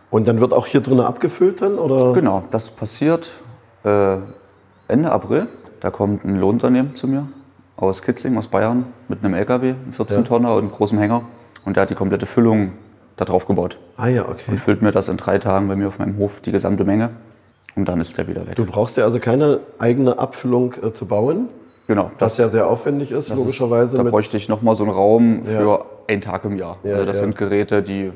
Und 0.10 0.28
dann 0.28 0.40
wird 0.40 0.54
auch 0.54 0.68
hier 0.68 0.82
drinnen 0.82 1.02
abgefüllt 1.02 1.62
dann, 1.62 1.80
oder? 1.80 2.14
Genau, 2.14 2.44
das 2.52 2.70
passiert 2.70 3.34
äh, 3.84 4.18
Ende 4.88 5.12
April. 5.12 5.48
Da 5.80 5.92
kommt 5.92 6.24
ein 6.24 6.38
Lohnunternehmen 6.38 6.96
zu 6.96 7.08
mir 7.08 7.28
aus 7.76 8.02
Kitzing, 8.02 8.38
aus 8.38 8.48
Bayern, 8.48 8.86
mit 9.08 9.24
einem 9.24 9.34
LKW, 9.34 9.70
einem 9.70 9.92
14-Tonner 9.98 10.54
und 10.54 10.60
einem 10.60 10.72
großen 10.72 10.98
Hänger. 10.98 11.24
Und 11.66 11.76
der 11.76 11.84
hat 11.84 11.90
die 11.90 11.96
komplette 11.96 12.26
Füllung 12.26 12.74
da 13.18 13.26
drauf 13.26 13.46
gebaut. 13.48 13.78
Ah 13.98 14.08
ja, 14.08 14.24
okay. 14.28 14.52
Und 14.52 14.60
füllt 14.60 14.82
mir 14.82 14.92
das 14.92 15.10
in 15.10 15.18
drei 15.18 15.38
Tagen 15.40 15.68
bei 15.68 15.76
mir 15.76 15.88
auf 15.88 16.00
meinem 16.00 16.18
Hof 16.18 16.40
die 16.42 16.52
gesamte 16.52 16.84
Menge. 16.86 17.10
Und 17.76 17.86
dann 17.90 18.00
ist 18.00 18.18
der 18.18 18.28
wieder 18.28 18.46
weg. 18.48 18.56
Du 18.56 18.66
brauchst 18.66 18.98
ja 18.98 19.04
also 19.04 19.20
keine 19.20 19.60
eigene 19.80 20.20
Abfüllung 20.20 20.76
äh, 20.82 20.94
zu 20.94 21.08
bauen, 21.08 21.50
genau, 21.88 22.12
was 22.20 22.38
ja 22.38 22.48
sehr 22.48 22.68
aufwendig 22.68 23.12
ist, 23.12 23.32
das 23.32 23.38
logischerweise. 23.38 23.98
Ist, 23.98 24.04
da 24.04 24.10
bräuchte 24.10 24.38
ich 24.38 24.48
nochmal 24.48 24.76
so 24.76 24.84
einen 24.84 24.94
Raum 24.94 25.44
für 25.44 25.64
Ja. 25.64 25.86
einen 26.08 26.22
Tag 26.22 26.46
im 26.46 26.58
Jahr. 26.58 26.78
Ja, 26.84 26.94
also 26.94 27.06
das 27.06 27.18
ja. 27.18 27.24
sind 27.24 27.36
Geräte, 27.38 27.82
die 27.82 28.12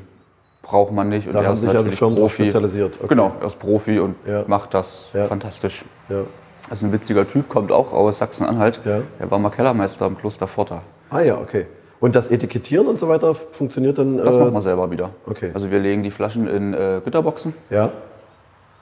braucht 0.68 0.92
man 0.92 1.08
nicht. 1.08 1.26
Und 1.26 1.32
Da 1.34 1.40
er 1.40 1.46
haben 1.46 1.54
ist 1.54 1.60
sich 1.60 1.70
also 1.70 1.90
Firmen 1.90 2.16
Profi. 2.18 2.42
spezialisiert. 2.44 2.96
Okay. 2.98 3.08
Genau, 3.08 3.32
er 3.40 3.46
ist 3.46 3.58
Profi 3.58 3.98
und 3.98 4.14
Ja. 4.26 4.44
macht 4.46 4.74
das 4.74 5.08
Ja. 5.14 5.24
fantastisch. 5.24 5.84
ja. 6.08 6.20
Das 6.68 6.78
ist 6.78 6.84
ein 6.84 6.92
witziger 6.92 7.26
Typ, 7.26 7.48
kommt 7.48 7.72
auch 7.72 7.92
aus 7.94 8.18
Sachsen-Anhalt. 8.18 8.80
Ja. 8.84 8.98
Er 9.18 9.30
war 9.30 9.38
mal 9.38 9.48
Kellermeister 9.50 10.06
im 10.06 10.18
Kloster 10.18 10.46
Forta. 10.46 10.82
Ah 11.08 11.20
ja, 11.20 11.38
okay. 11.38 11.66
Und 12.00 12.14
das 12.14 12.28
Etikettieren 12.28 12.86
und 12.86 12.98
so 12.98 13.08
weiter 13.08 13.34
funktioniert 13.34 13.96
dann? 13.98 14.18
Das 14.18 14.36
äh, 14.36 14.38
machen 14.40 14.52
wir 14.52 14.60
selber 14.60 14.90
wieder. 14.90 15.10
okay. 15.26 15.50
Also 15.54 15.70
wir 15.70 15.78
legen 15.78 16.02
die 16.02 16.10
Flaschen 16.10 16.46
in 16.46 16.74
äh, 16.74 17.00
Gitterboxen. 17.04 17.54
Ja, 17.70 17.90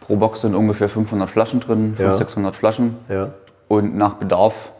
Pro 0.01 0.17
Box 0.17 0.41
sind 0.43 0.55
ungefähr 0.55 0.89
500 0.89 1.29
Flaschen 1.29 1.61
drin, 1.61 1.95
500, 1.97 2.13
Ja. 2.13 2.17
600 2.19 2.57
Flaschen. 2.57 2.97
ja. 3.09 3.31
Und 3.69 3.97
nach 3.97 4.15
Bedarf 4.15 4.73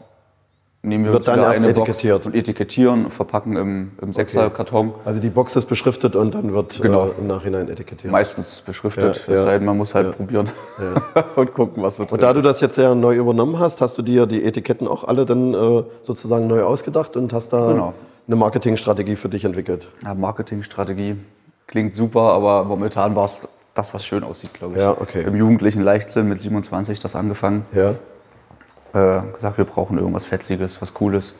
nehmen 0.83 1.03
wir 1.05 1.11
Wird 1.11 1.21
uns 1.21 1.25
dann 1.25 1.39
erst 1.39 1.59
eine 1.61 1.69
etikettiert. 1.71 2.15
Box 2.23 2.27
und 2.27 2.35
etikettieren 2.35 3.09
verpacken 3.11 3.57
im, 3.57 3.91
im 4.01 4.13
Sechserkarton. 4.13 4.93
Also 5.05 5.19
die 5.19 5.29
Box 5.29 5.55
ist 5.55 5.65
beschriftet 5.65 6.15
und 6.15 6.33
dann 6.35 6.53
wird 6.53 6.81
Genau. 6.81 7.07
äh, 7.07 7.11
im 7.19 7.27
Nachhinein 7.27 7.69
etikettiert. 7.69 8.11
Meistens 8.11 8.61
beschriftet, 8.61 9.03
Ja, 9.27 9.33
es 9.33 9.39
ja. 9.39 9.43
sei 9.43 9.57
denn, 9.57 9.65
man 9.65 9.77
muss 9.77 9.95
halt 9.95 10.07
Ja. 10.07 10.13
probieren 10.13 10.49
und 11.35 11.53
gucken, 11.53 11.83
was 11.83 11.97
so 11.97 12.03
drin 12.05 12.13
Und 12.13 12.21
da 12.23 12.31
du 12.33 12.39
ist. 12.39 12.45
das 12.45 12.61
jetzt 12.61 12.77
ja 12.77 12.93
neu 12.95 13.15
übernommen 13.15 13.59
hast, 13.59 13.81
hast 13.81 13.97
du 13.97 14.01
dir 14.01 14.25
die 14.27 14.43
Etiketten 14.45 14.87
auch 14.87 15.03
alle 15.03 15.25
dann 15.25 15.53
äh, 15.53 15.83
sozusagen 16.01 16.47
neu 16.47 16.63
ausgedacht 16.63 17.17
und 17.17 17.33
hast 17.33 17.51
da 17.53 17.67
Genau. 17.71 17.93
eine 18.27 18.35
Marketingstrategie 18.35 19.15
für 19.15 19.29
dich 19.29 19.45
entwickelt. 19.45 19.89
Ja, 20.03 20.13
Marketingstrategie 20.15 21.15
klingt 21.65 21.95
super, 21.95 22.21
aber 22.33 22.63
momentan 22.63 23.15
war 23.15 23.25
es 23.25 23.47
das, 23.73 23.93
was 23.93 24.05
schön 24.05 24.23
aussieht, 24.23 24.53
glaube 24.53 24.73
ich. 24.75 24.79
Ja, 24.79 24.91
okay. 24.91 25.23
Im 25.27 25.35
jugendlichen 25.35 25.81
Leichtsinn 25.81 26.27
mit 26.29 26.41
27 26.41 26.99
das 26.99 27.15
angefangen. 27.15 27.65
Ja, 27.73 27.95
Äh, 28.93 29.21
gesagt, 29.33 29.57
wir 29.57 29.65
brauchen 29.65 29.97
irgendwas 29.97 30.25
Fetziges, 30.25 30.81
was 30.81 30.93
Cooles. 30.93 31.35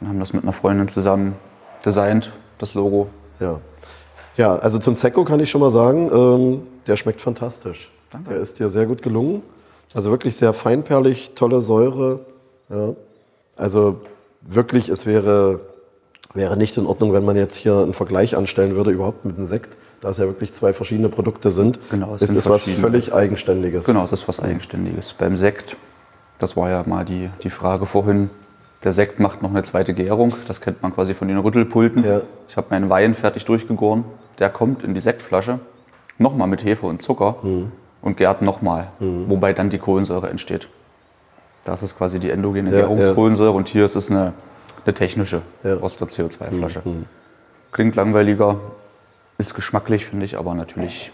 Und 0.00 0.08
haben 0.08 0.20
das 0.20 0.32
mit 0.32 0.42
einer 0.42 0.52
Freundin 0.52 0.88
zusammen 0.88 1.36
designt, 1.84 2.32
das 2.58 2.74
Logo. 2.74 3.08
ja. 3.38 3.60
Ja, 4.36 4.56
also 4.56 4.78
zum 4.78 4.94
Secco 4.94 5.24
kann 5.24 5.40
ich 5.40 5.50
schon 5.50 5.60
mal 5.60 5.70
sagen, 5.70 6.10
ähm, 6.12 6.62
der 6.86 6.96
schmeckt 6.96 7.20
fantastisch. 7.20 7.92
Danke. 8.10 8.30
Der 8.30 8.40
ist 8.40 8.58
dir 8.58 8.68
sehr 8.68 8.86
gut 8.86 9.02
gelungen. 9.02 9.42
Also 9.92 10.10
wirklich 10.10 10.36
sehr 10.36 10.52
feinperlig, 10.52 11.32
tolle 11.34 11.60
Säure. 11.60 12.20
Ja. 12.68 12.94
Also 13.56 14.00
wirklich, 14.40 14.88
es 14.88 15.04
wäre, 15.04 15.60
wäre 16.32 16.56
nicht 16.56 16.76
in 16.76 16.86
Ordnung, 16.86 17.12
wenn 17.12 17.24
man 17.24 17.36
jetzt 17.36 17.56
hier 17.56 17.76
einen 17.78 17.92
Vergleich 17.92 18.36
anstellen 18.36 18.76
würde, 18.76 18.92
überhaupt 18.92 19.24
mit 19.24 19.36
einem 19.36 19.46
Sekt, 19.46 19.76
da 20.00 20.10
es 20.10 20.18
ja 20.18 20.24
wirklich 20.24 20.52
zwei 20.52 20.72
verschiedene 20.72 21.08
Produkte 21.08 21.50
sind. 21.50 21.78
Genau, 21.90 22.14
es 22.14 22.22
ist 22.22 22.48
was 22.48 22.62
völlig 22.62 23.12
Eigenständiges. 23.12 23.84
Genau, 23.84 24.02
das 24.02 24.12
ist 24.12 24.28
was 24.28 24.40
Eigenständiges. 24.40 25.12
Beim 25.12 25.36
Sekt, 25.36 25.76
das 26.40 26.56
war 26.56 26.70
ja 26.70 26.82
mal 26.86 27.04
die, 27.04 27.30
die 27.42 27.50
Frage 27.50 27.86
vorhin, 27.86 28.30
der 28.82 28.92
Sekt 28.92 29.20
macht 29.20 29.42
noch 29.42 29.50
eine 29.50 29.62
zweite 29.62 29.92
Gärung. 29.94 30.34
Das 30.48 30.60
kennt 30.60 30.82
man 30.82 30.94
quasi 30.94 31.14
von 31.14 31.28
den 31.28 31.38
Rüttelpulten. 31.38 32.02
Ja. 32.04 32.22
Ich 32.48 32.56
habe 32.56 32.68
meinen 32.70 32.88
Wein 32.88 33.14
fertig 33.14 33.44
durchgegoren. 33.44 34.04
Der 34.38 34.48
kommt 34.48 34.82
in 34.82 34.94
die 34.94 35.00
Sektflasche, 35.00 35.60
nochmal 36.18 36.48
mit 36.48 36.64
Hefe 36.64 36.86
und 36.86 37.02
Zucker 37.02 37.36
Mhm. 37.42 37.72
und 38.00 38.16
gärt 38.16 38.40
nochmal, 38.40 38.88
wobei 38.98 39.52
dann 39.52 39.68
die 39.68 39.78
Kohlensäure 39.78 40.30
entsteht. 40.30 40.68
Das 41.64 41.82
ist 41.82 41.96
quasi 41.98 42.18
die 42.18 42.30
endogene 42.30 42.70
Ja, 42.70 42.78
Gärungskohlensäure 42.80 43.52
und 43.52 43.68
hier 43.68 43.84
ist 43.84 43.96
es 43.96 44.10
eine, 44.10 44.32
eine 44.86 44.94
technische 44.94 45.42
Ja. 45.62 45.76
Mhm. 45.76 45.82
aus 45.82 45.96
der 45.96 46.08
CO2-Flasche. 46.08 46.82
Klingt 47.72 47.96
langweiliger, 47.96 48.56
ist 49.36 49.54
geschmacklich, 49.54 50.06
finde 50.06 50.24
ich, 50.24 50.38
aber 50.38 50.54
natürlich 50.54 51.12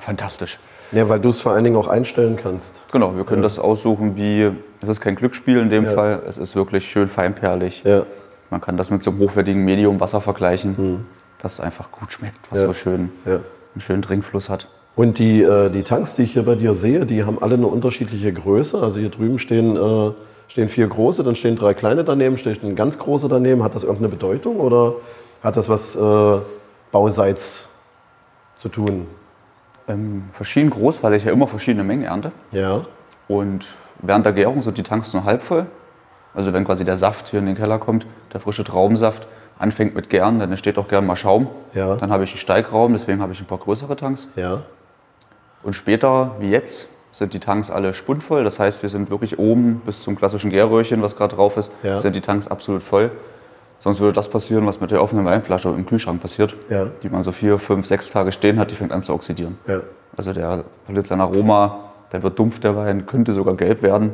fantastisch. 0.00 0.58
Ja, 0.92 1.08
weil 1.08 1.20
du 1.20 1.28
es 1.30 1.40
vor 1.40 1.52
allen 1.52 1.64
Dingen 1.64 1.76
auch 1.76 1.88
einstellen 1.88 2.36
kannst. 2.36 2.82
Genau, 2.92 3.14
wir 3.14 3.24
können 3.24 3.42
das 3.42 3.58
aussuchen 3.58 4.16
wie, 4.16 4.50
es 4.80 4.88
ist 4.88 5.00
kein 5.00 5.16
Glücksspiel 5.16 5.58
in 5.58 5.70
dem 5.70 5.84
Ja. 5.84 5.90
Fall, 5.90 6.22
es 6.26 6.38
ist 6.38 6.56
wirklich 6.56 6.86
schön 6.88 7.08
feinperlig. 7.08 7.82
Ja. 7.84 8.04
Man 8.50 8.60
kann 8.62 8.76
das 8.78 8.90
mit 8.90 9.02
so 9.04 9.10
einem 9.10 9.20
hochwertigen 9.20 9.62
Medium-Wasser 9.64 10.20
vergleichen, 10.22 11.04
das 11.42 11.60
einfach 11.60 11.92
gut 11.92 12.12
schmeckt, 12.12 12.38
was 12.50 12.60
Ja. 12.62 12.66
so 12.68 12.72
schön 12.72 13.10
Ja. 13.26 13.32
einen 13.34 13.80
schönen 13.80 14.02
Trinkfluss 14.02 14.48
hat. 14.48 14.68
Und 14.96 15.18
die, 15.18 15.42
äh, 15.42 15.68
die 15.70 15.82
Tanks, 15.82 16.16
die 16.16 16.22
ich 16.22 16.32
hier 16.32 16.42
bei 16.44 16.54
dir 16.54 16.74
sehe, 16.74 17.04
die 17.06 17.24
haben 17.24 17.40
alle 17.42 17.54
eine 17.54 17.66
unterschiedliche 17.66 18.32
Größe. 18.32 18.80
Also 18.82 18.98
hier 18.98 19.10
drüben 19.10 19.38
stehen, 19.38 19.76
äh, 19.76 20.10
stehen 20.48 20.68
vier 20.68 20.88
große, 20.88 21.22
dann 21.22 21.36
stehen 21.36 21.54
drei 21.54 21.74
kleine 21.74 22.02
daneben, 22.02 22.36
steht 22.38 22.64
ein 22.64 22.74
ganz 22.74 22.98
großer 22.98 23.28
daneben. 23.28 23.62
Hat 23.62 23.74
das 23.74 23.82
irgendeine 23.84 24.08
Bedeutung 24.08 24.56
oder 24.56 24.94
hat 25.42 25.56
das 25.56 25.68
was 25.68 25.94
äh, 25.94 26.38
Bauseits 26.90 27.68
zu 28.56 28.68
tun? 28.70 29.06
Ähm, 29.88 30.24
verschieden 30.32 30.70
groß, 30.70 31.02
weil 31.02 31.14
ich 31.14 31.24
ja 31.24 31.32
immer 31.32 31.46
verschiedene 31.46 31.84
Mengen 31.84 32.04
ernte. 32.04 32.32
Ja, 32.52 32.82
Und 33.26 33.66
während 34.00 34.24
der 34.26 34.32
Gärung 34.32 34.62
sind 34.62 34.76
die 34.78 34.82
Tanks 34.82 35.12
nur 35.14 35.24
halb 35.24 35.42
voll. 35.42 35.66
Also 36.34 36.52
wenn 36.52 36.64
quasi 36.64 36.84
der 36.84 36.96
Saft 36.96 37.28
hier 37.28 37.38
in 37.40 37.46
den 37.46 37.56
Keller 37.56 37.78
kommt, 37.78 38.06
der 38.32 38.40
frische 38.40 38.64
Traubensaft, 38.64 39.26
anfängt 39.58 39.94
mit 39.96 40.08
Gären, 40.08 40.38
dann 40.38 40.50
entsteht 40.50 40.78
auch 40.78 40.86
gern 40.86 41.04
mal 41.04 41.16
Schaum. 41.16 41.48
Ja. 41.74 41.96
Dann 41.96 42.12
habe 42.12 42.22
ich 42.24 42.30
einen 42.30 42.38
Steigraum, 42.38 42.92
deswegen 42.92 43.20
habe 43.20 43.32
ich 43.32 43.40
ein 43.40 43.46
paar 43.46 43.58
größere 43.58 43.96
Tanks. 43.96 44.28
ja, 44.36 44.62
Und 45.64 45.74
später, 45.74 46.36
wie 46.38 46.50
jetzt, 46.50 46.90
sind 47.10 47.34
die 47.34 47.40
Tanks 47.40 47.70
alle 47.70 47.94
spundvoll. 47.94 48.44
Das 48.44 48.60
heißt, 48.60 48.82
wir 48.82 48.88
sind 48.90 49.10
wirklich 49.10 49.38
oben 49.40 49.80
bis 49.84 50.02
zum 50.02 50.14
klassischen 50.16 50.50
Gärröhrchen, 50.50 51.02
was 51.02 51.16
gerade 51.16 51.34
drauf 51.34 51.56
ist, 51.56 51.72
Ja. 51.82 51.98
sind 51.98 52.14
die 52.14 52.20
Tanks 52.20 52.46
absolut 52.46 52.82
voll. 52.84 53.10
Sonst 53.80 54.00
würde 54.00 54.12
das 54.12 54.28
passieren, 54.28 54.66
was 54.66 54.80
mit 54.80 54.90
der 54.90 55.02
offenen 55.02 55.24
Weinflasche 55.24 55.68
im 55.68 55.86
Kühlschrank 55.86 56.20
passiert, 56.20 56.54
Ja. 56.68 56.86
die 57.02 57.08
man 57.08 57.22
so 57.22 57.30
vier, 57.32 57.58
fünf, 57.58 57.86
sechs 57.86 58.10
Tage 58.10 58.32
stehen 58.32 58.58
hat, 58.58 58.70
die 58.70 58.74
fängt 58.74 58.92
an 58.92 59.02
zu 59.02 59.14
oxidieren. 59.14 59.56
ja. 59.66 59.80
Also 60.16 60.32
der 60.32 60.64
verliert 60.84 61.06
sein 61.06 61.20
Aroma, 61.20 61.78
dann 62.10 62.22
wird 62.24 62.36
dumpf 62.38 62.58
der 62.58 62.74
Wein, 62.74 63.06
könnte 63.06 63.32
sogar 63.32 63.54
gelb 63.54 63.82
werden. 63.82 64.12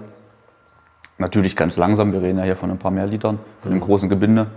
Natürlich 1.17 1.55
ganz 1.57 1.77
langsam, 1.77 2.13
wir 2.13 2.21
reden 2.21 2.39
ja 2.39 2.45
hier 2.45 2.57
von 2.57 2.71
ein 2.71 2.79
paar 2.79 2.91
mehr 2.91 3.07
Litern, 3.07 3.39
von 3.63 3.71
Mhm. 3.71 3.77
dem 3.77 3.81
großen 3.81 4.09
Gebinde. 4.09 4.49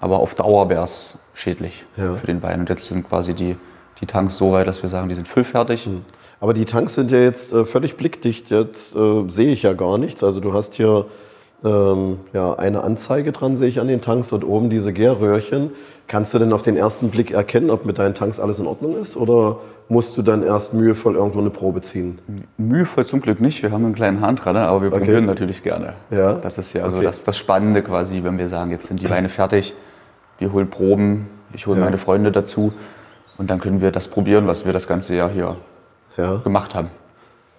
Aber 0.00 0.18
auf 0.18 0.34
Dauer 0.34 0.68
wäre 0.68 0.82
es 0.84 1.18
schädlich 1.32 1.84
Ja. 1.96 2.14
für 2.16 2.26
den 2.26 2.42
Wein. 2.42 2.60
Und 2.60 2.68
jetzt 2.68 2.86
sind 2.86 3.08
quasi 3.08 3.34
die, 3.34 3.56
die 4.00 4.06
Tanks 4.06 4.36
so 4.36 4.52
weit, 4.52 4.66
dass 4.66 4.82
wir 4.82 4.90
sagen, 4.90 5.08
die 5.08 5.14
sind 5.14 5.28
füllfertig. 5.28 5.88
Aber 6.40 6.52
die 6.54 6.64
Tanks 6.64 6.94
sind 6.96 7.12
ja 7.12 7.18
jetzt 7.18 7.52
äh, 7.52 7.64
völlig 7.64 7.96
blickdicht. 7.96 8.50
Jetzt 8.50 8.96
äh, 8.96 9.24
sehe 9.28 9.52
ich 9.52 9.62
ja 9.62 9.74
gar 9.74 9.96
nichts. 9.96 10.24
Also 10.24 10.40
du 10.40 10.52
hast 10.52 10.74
hier 10.74 11.06
ähm, 11.64 12.18
ja, 12.32 12.54
eine 12.54 12.82
Anzeige 12.82 13.32
dran, 13.32 13.56
sehe 13.56 13.68
ich 13.68 13.80
an 13.80 13.88
den 13.88 14.00
Tanks 14.00 14.32
und 14.32 14.44
oben 14.44 14.70
diese 14.70 14.92
Gärröhrchen. 14.92 15.70
Kannst 16.08 16.34
du 16.34 16.38
denn 16.38 16.52
auf 16.52 16.62
den 16.62 16.76
ersten 16.76 17.10
Blick 17.10 17.30
erkennen, 17.30 17.70
ob 17.70 17.84
mit 17.86 17.98
deinen 17.98 18.14
Tanks 18.14 18.40
alles 18.40 18.58
in 18.58 18.66
Ordnung 18.66 18.96
ist? 19.00 19.16
Oder 19.16 19.58
musst 19.88 20.16
du 20.16 20.22
dann 20.22 20.42
erst 20.42 20.74
mühevoll 20.74 21.14
irgendwo 21.16 21.38
eine 21.40 21.50
Probe 21.50 21.80
ziehen? 21.80 22.18
Mühevoll 22.56 23.06
zum 23.06 23.20
Glück 23.20 23.40
nicht, 23.40 23.62
wir 23.62 23.70
haben 23.70 23.84
einen 23.84 23.94
kleinen 23.94 24.20
Hahn 24.20 24.36
dran, 24.36 24.56
aber 24.56 24.82
wir 24.82 24.90
probieren 24.90 25.26
natürlich 25.26 25.62
gerne. 25.62 25.94
Ja. 26.10 26.34
Das 26.34 26.58
ist 26.58 26.72
ja 26.72 26.82
also 26.84 26.96
Okay. 26.96 27.04
das, 27.06 27.22
das 27.24 27.38
Spannende 27.38 27.82
quasi, 27.82 28.22
wenn 28.24 28.36
wir 28.38 28.48
sagen, 28.48 28.70
jetzt 28.70 28.86
sind 28.88 29.00
die 29.00 29.08
Weine 29.10 29.28
fertig, 29.28 29.74
wir 30.38 30.52
holen 30.52 30.68
Proben, 30.68 31.28
ich 31.54 31.66
hole 31.66 31.78
Ja. 31.78 31.84
meine 31.84 31.98
Freunde 31.98 32.32
dazu 32.32 32.72
und 33.38 33.50
dann 33.50 33.60
können 33.60 33.80
wir 33.80 33.92
das 33.92 34.08
probieren, 34.08 34.46
was 34.46 34.64
wir 34.66 34.72
das 34.72 34.88
ganze 34.88 35.14
Jahr 35.14 35.30
hier 35.30 35.56
Ja. 36.16 36.36
gemacht 36.36 36.74
haben. 36.74 36.90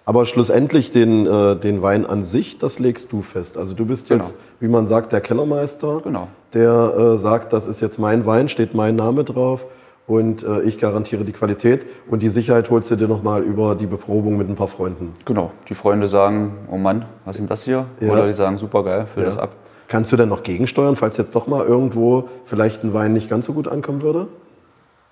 Aber 0.06 0.26
schlussendlich 0.26 0.90
den, 0.90 1.26
äh, 1.26 1.56
den 1.56 1.80
Wein 1.80 2.04
an 2.04 2.24
sich, 2.24 2.58
das 2.58 2.78
legst 2.78 3.10
du 3.12 3.22
fest. 3.22 3.56
Also 3.56 3.72
du 3.72 3.86
bist 3.86 4.10
jetzt, 4.10 4.32
Genau. 4.34 4.44
wie 4.60 4.68
man 4.68 4.86
sagt, 4.86 5.12
der 5.12 5.20
Kellermeister, 5.22 6.00
Genau. 6.04 6.28
der 6.52 6.94
äh, 7.14 7.18
sagt, 7.18 7.52
das 7.54 7.66
ist 7.66 7.80
jetzt 7.80 7.98
mein 7.98 8.26
Wein, 8.26 8.48
steht 8.48 8.74
mein 8.74 8.96
Name 8.96 9.24
drauf 9.24 9.64
und 10.06 10.42
äh, 10.42 10.60
ich 10.62 10.78
garantiere 10.78 11.24
die 11.24 11.32
Qualität 11.32 11.86
und 12.10 12.22
die 12.22 12.28
Sicherheit 12.28 12.68
holst 12.68 12.90
du 12.90 12.96
dir 12.96 13.08
nochmal 13.08 13.42
über 13.42 13.74
die 13.74 13.86
Beprobung 13.86 14.36
mit 14.36 14.46
ein 14.50 14.56
paar 14.56 14.68
Freunden. 14.68 15.14
Genau. 15.24 15.52
Die 15.70 15.74
Freunde 15.74 16.06
sagen, 16.06 16.52
oh 16.70 16.76
Mann, 16.76 17.06
was 17.24 17.36
ist 17.36 17.40
denn 17.40 17.48
das 17.48 17.64
hier? 17.64 17.86
Ja. 18.00 18.12
Oder 18.12 18.26
die 18.26 18.34
sagen, 18.34 18.58
super 18.58 18.84
geil, 18.84 19.06
füll 19.06 19.22
Ja. 19.22 19.30
das 19.30 19.38
ab. 19.38 19.52
Kannst 19.88 20.12
du 20.12 20.16
denn 20.18 20.28
noch 20.28 20.42
gegensteuern, 20.42 20.96
falls 20.96 21.16
jetzt 21.16 21.34
doch 21.34 21.46
mal 21.46 21.64
irgendwo 21.64 22.28
vielleicht 22.44 22.84
ein 22.84 22.92
Wein 22.92 23.14
nicht 23.14 23.30
ganz 23.30 23.46
so 23.46 23.54
gut 23.54 23.68
ankommen 23.68 24.02
würde? 24.02 24.26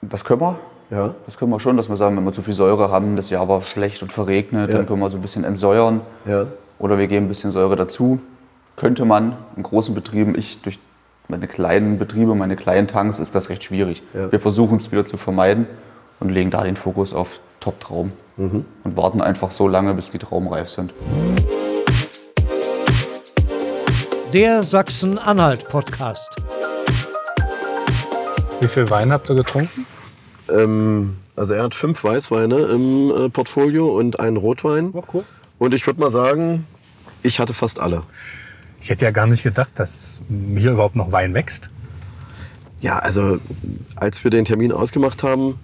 Das 0.03 0.25
können 0.25 0.41
wir. 0.43 0.59
Ja. 0.91 1.15
Das 1.27 1.39
können 1.39 1.51
wir 1.51 1.61
schon, 1.61 1.77
dass 1.77 1.89
wir 1.89 1.97
sagen, 1.97 2.17
wenn 2.17 2.25
wir 2.25 2.33
zu 2.33 2.43
viel 2.43 2.55
Säure 2.55 2.91
haben, 2.91 3.17
das 3.17 3.31
Jahr 3.31 3.49
war 3.49 3.62
schlecht 3.62 4.03
und 4.03 4.12
verregnet, 4.12 4.71
Ja. 4.71 4.77
dann 4.79 4.87
können 4.87 5.01
wir 5.01 5.11
so 5.11 5.17
ein 5.19 5.23
bisschen 5.23 5.45
entsäuern. 5.45 6.01
Ja. 6.27 6.47
Oder 6.79 6.99
wir 6.99 7.07
geben 7.07 7.27
ein 7.27 7.29
bisschen 7.29 7.51
Säure 7.51 7.77
dazu. 7.77 8.21
Könnte 8.77 9.05
man 9.05 9.37
in 9.57 9.62
großen 9.62 9.95
Betrieben, 9.95 10.35
ich 10.37 10.61
durch 10.62 10.79
meine 11.29 11.47
kleinen 11.47 11.99
Betriebe, 11.99 12.35
meine 12.35 12.57
kleinen 12.57 12.89
Tanks, 12.89 13.21
ist 13.21 13.35
das 13.35 13.49
recht 13.49 13.62
schwierig. 13.62 14.03
Ja. 14.12 14.31
Wir 14.33 14.41
versuchen 14.41 14.79
es 14.79 14.91
wieder 14.93 15.07
zu 15.07 15.17
vermeiden 15.17 15.67
und 16.21 16.29
legen 16.31 16.51
da 16.51 16.62
den 16.62 16.77
Fokus 16.77 17.15
auf 17.15 17.41
Top-Trauben 17.61 18.12
Mhm. 18.37 18.65
und 18.85 18.97
warten 18.97 19.21
einfach 19.21 19.51
so 19.51 19.69
lange, 19.69 19.95
bis 19.95 20.11
die 20.11 20.19
Trauben 20.19 20.49
reif 20.49 20.69
sind. 20.71 20.93
Der 24.33 24.62
Sachsen-Anhalt-Podcast. 24.65 26.37
Wie 28.61 28.69
viel 28.69 28.89
Wein 28.91 29.12
habt 29.12 29.29
ihr 29.29 29.37
getrunken? 29.37 29.87
Ähm, 30.51 31.17
also 31.37 31.55
er 31.55 31.65
hat 31.65 31.75
fünf 31.75 32.03
Weißweine 32.05 32.57
im 32.57 33.11
äh, 33.11 33.29
Portfolio 33.29 33.89
und 33.99 34.21
einen 34.21 34.37
Rotwein. 34.37 34.93
War 34.95 35.05
cool. 35.15 35.25
Und 35.59 35.75
ich 35.75 35.87
würde 35.87 36.01
mal 36.01 36.11
sagen, 36.11 36.67
ich 37.23 37.39
hatte 37.39 37.55
fast 37.55 37.81
alle. 37.81 38.03
Ich 38.81 38.91
hätte 38.91 39.05
ja 39.05 39.13
gar 39.13 39.27
nicht 39.27 39.43
gedacht, 39.43 39.79
dass 39.79 40.23
hier 40.57 40.73
überhaupt 40.73 40.97
noch 40.97 41.13
Wein 41.13 41.35
wächst. 41.35 41.71
Ja, 42.81 42.99
also 42.99 43.39
als 43.95 44.25
wir 44.25 44.31
den 44.31 44.45
Termin 44.45 44.73
ausgemacht 44.73 45.23
haben, 45.23 45.59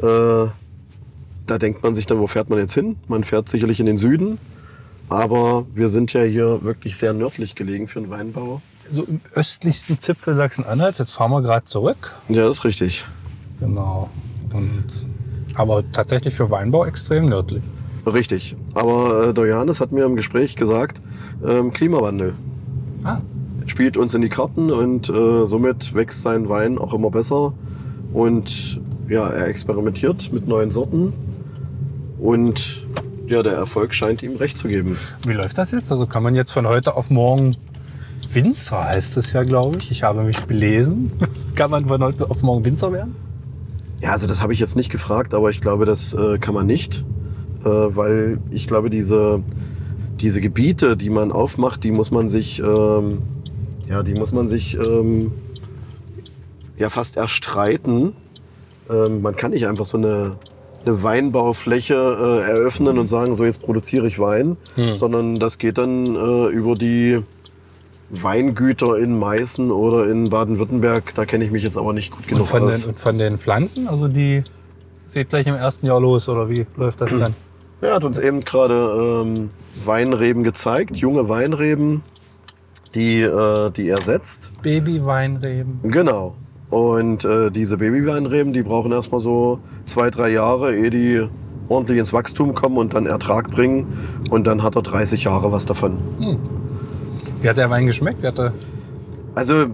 äh, 0.00 0.48
da 1.46 1.58
denkt 1.58 1.82
man 1.82 1.94
sich 1.94 2.06
dann, 2.06 2.18
wo 2.18 2.26
fährt 2.26 2.48
man 2.48 2.58
jetzt 2.58 2.72
hin? 2.72 2.96
Man 3.06 3.22
fährt 3.22 3.48
sicherlich 3.50 3.80
in 3.80 3.86
den 3.86 3.98
Süden. 3.98 4.38
Aber 5.10 5.66
wir 5.74 5.90
sind 5.90 6.12
ja 6.14 6.22
hier 6.22 6.64
wirklich 6.64 6.96
sehr 6.96 7.12
nördlich 7.12 7.54
gelegen 7.54 7.86
für 7.86 8.00
den 8.00 8.08
Weinbau. 8.08 8.62
So 8.90 9.04
im 9.04 9.20
östlichsten 9.34 9.98
Zipfel 9.98 10.34
Sachsen-Anhalts. 10.34 10.98
Jetzt 10.98 11.12
fahren 11.12 11.30
wir 11.30 11.42
gerade 11.42 11.66
zurück. 11.66 12.14
Ja, 12.28 12.46
das 12.46 12.58
ist 12.58 12.64
richtig. 12.64 13.04
Genau. 13.60 14.10
Und, 14.52 15.06
aber 15.54 15.82
tatsächlich 15.92 16.34
für 16.34 16.50
Weinbau 16.50 16.84
extrem 16.84 17.26
nördlich. 17.26 17.62
Richtig. 18.06 18.56
Aber 18.74 19.34
äh, 19.36 19.48
Johannes 19.48 19.80
hat 19.80 19.92
mir 19.92 20.04
im 20.04 20.16
Gespräch 20.16 20.56
gesagt, 20.56 21.00
ähm, 21.44 21.72
Klimawandel 21.72 22.34
Ah, 23.04 23.20
spielt 23.66 23.98
uns 23.98 24.14
in 24.14 24.22
die 24.22 24.30
Karten 24.30 24.70
und 24.70 25.10
äh, 25.10 25.44
somit 25.44 25.94
wächst 25.94 26.22
sein 26.22 26.48
Wein 26.48 26.78
auch 26.78 26.94
immer 26.94 27.10
besser. 27.10 27.52
Und 28.14 28.80
ja, 29.08 29.28
er 29.28 29.46
experimentiert 29.48 30.32
mit 30.32 30.48
neuen 30.48 30.70
Sorten. 30.70 31.12
Und 32.18 32.86
ja, 33.26 33.42
der 33.42 33.52
Erfolg 33.54 33.92
scheint 33.92 34.22
ihm 34.22 34.36
recht 34.36 34.56
zu 34.56 34.68
geben. 34.68 34.96
wie 35.26 35.32
läuft 35.32 35.58
das 35.58 35.70
jetzt? 35.70 35.90
Also 35.92 36.06
kann 36.06 36.22
man 36.22 36.34
jetzt 36.34 36.50
von 36.50 36.66
heute 36.66 36.96
auf 36.96 37.10
morgen 37.10 37.56
Winzer 38.32 38.84
heißt 38.84 39.16
es 39.18 39.32
ja, 39.32 39.42
glaube 39.42 39.78
ich. 39.78 39.90
Ich 39.90 40.02
habe 40.02 40.24
mich 40.24 40.40
belesen. 40.44 41.12
kann 41.54 41.70
man 41.70 41.86
von 41.86 42.02
heute 42.02 42.30
auf 42.30 42.42
morgen 42.42 42.64
Winzer 42.64 42.92
werden? 42.92 43.14
Ja, 44.04 44.10
also 44.10 44.26
das 44.26 44.42
habe 44.42 44.52
ich 44.52 44.60
jetzt 44.60 44.76
nicht 44.76 44.92
gefragt, 44.92 45.32
aber 45.32 45.48
ich 45.48 45.62
glaube, 45.62 45.86
das 45.86 46.12
äh, 46.12 46.36
kann 46.36 46.52
man 46.52 46.66
nicht. 46.66 47.06
Äh, 47.64 47.68
weil 47.70 48.38
ich 48.50 48.66
glaube, 48.66 48.90
diese, 48.90 49.42
diese 50.20 50.42
Gebiete, 50.42 50.94
die 50.94 51.08
man 51.08 51.32
aufmacht, 51.32 51.84
die 51.84 51.90
muss 51.90 52.10
man 52.10 52.28
sich, 52.28 52.60
ähm, 52.60 53.22
ja, 53.88 54.02
die 54.02 54.12
muss 54.12 54.32
man 54.32 54.46
sich 54.46 54.76
ähm, 54.76 55.32
ja 56.76 56.90
fast 56.90 57.16
erstreiten. 57.16 58.12
Ähm, 58.90 59.22
man 59.22 59.36
kann 59.36 59.52
nicht 59.52 59.66
einfach 59.66 59.86
so 59.86 59.96
eine, 59.96 60.36
eine 60.84 61.02
Weinbaufläche 61.02 61.94
äh, 61.94 62.50
eröffnen 62.50 62.98
und 62.98 63.06
sagen, 63.06 63.34
so 63.34 63.46
jetzt 63.46 63.62
produziere 63.62 64.06
ich 64.06 64.18
Wein, 64.18 64.58
sondern 64.92 65.38
das 65.38 65.56
geht 65.56 65.78
dann 65.78 66.14
äh, 66.14 66.48
über 66.48 66.76
die 66.76 67.22
Weingüter 68.22 68.98
in 68.98 69.18
Meißen 69.18 69.70
oder 69.70 70.08
in 70.08 70.30
Baden-Württemberg. 70.30 71.14
Da 71.14 71.24
kenne 71.24 71.44
ich 71.44 71.50
mich 71.50 71.62
jetzt 71.62 71.78
aber 71.78 71.92
nicht 71.92 72.10
gut 72.10 72.20
Und 72.22 72.28
genug 72.28 72.46
von, 72.46 72.62
aus. 72.64 72.82
den, 72.82 72.90
und 72.90 73.00
von 73.00 73.18
den 73.18 73.38
Pflanzen, 73.38 73.88
also 73.88 74.08
die 74.08 74.44
geht 75.12 75.28
gleich 75.28 75.46
im 75.46 75.54
ersten 75.54 75.86
Jahr 75.86 76.00
los 76.00 76.28
oder 76.28 76.48
wie 76.48 76.66
läuft 76.76 77.00
das 77.00 77.16
dann? 77.16 77.34
Er 77.80 77.94
hat 77.94 78.04
uns 78.04 78.18
eben 78.18 78.40
gerade 78.40 79.22
ähm, 79.24 79.50
Weinreben 79.84 80.42
gezeigt, 80.42 80.96
junge 80.96 81.28
Weinreben, 81.28 82.02
die, 82.94 83.20
äh, 83.20 83.70
die 83.70 83.88
er 83.88 84.00
setzt. 84.00 84.52
Babyweinreben. 84.62 85.80
Genau. 85.82 86.34
Und 86.70 87.24
äh, 87.24 87.50
diese 87.50 87.76
Babyweinreben, 87.76 88.52
die 88.52 88.62
brauchen 88.62 88.90
erstmal 88.92 89.20
so 89.20 89.60
zwei, 89.84 90.10
drei 90.10 90.30
Jahre, 90.30 90.74
ehe 90.74 90.90
die 90.90 91.28
ordentlich 91.68 91.98
ins 91.98 92.12
Wachstum 92.12 92.54
kommen 92.54 92.78
und 92.78 92.94
dann 92.94 93.06
Ertrag 93.06 93.50
bringen. 93.50 93.86
Und 94.30 94.46
dann 94.46 94.62
hat 94.62 94.76
er 94.76 94.82
30 94.82 95.24
Jahre 95.24 95.52
was 95.52 95.66
davon. 95.66 95.98
Wie 97.44 97.48
hat 97.50 97.58
der 97.58 97.68
Wein 97.68 97.84
geschmeckt? 97.84 98.22
Wie 98.22 98.26
hat 98.26 98.38
der, 98.38 98.54
Also, 99.34 99.66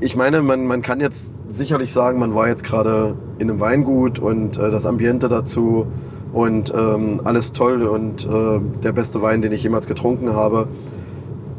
ich 0.00 0.16
meine, 0.16 0.42
man, 0.42 0.66
man 0.66 0.82
kann 0.82 0.98
jetzt 1.00 1.36
sicherlich 1.52 1.92
sagen, 1.92 2.18
man 2.18 2.34
war 2.34 2.48
jetzt 2.48 2.64
gerade 2.64 3.14
in 3.38 3.48
einem 3.48 3.60
Weingut 3.60 4.18
und 4.18 4.58
äh, 4.58 4.68
das 4.68 4.84
Ambiente 4.84 5.28
dazu 5.28 5.86
und 6.32 6.74
ähm, 6.74 7.20
alles 7.22 7.52
toll 7.52 7.84
und 7.84 8.26
äh, 8.26 8.58
der 8.82 8.90
beste 8.90 9.22
Wein, 9.22 9.40
den 9.40 9.52
ich 9.52 9.62
jemals 9.62 9.86
getrunken 9.86 10.34
habe. 10.34 10.66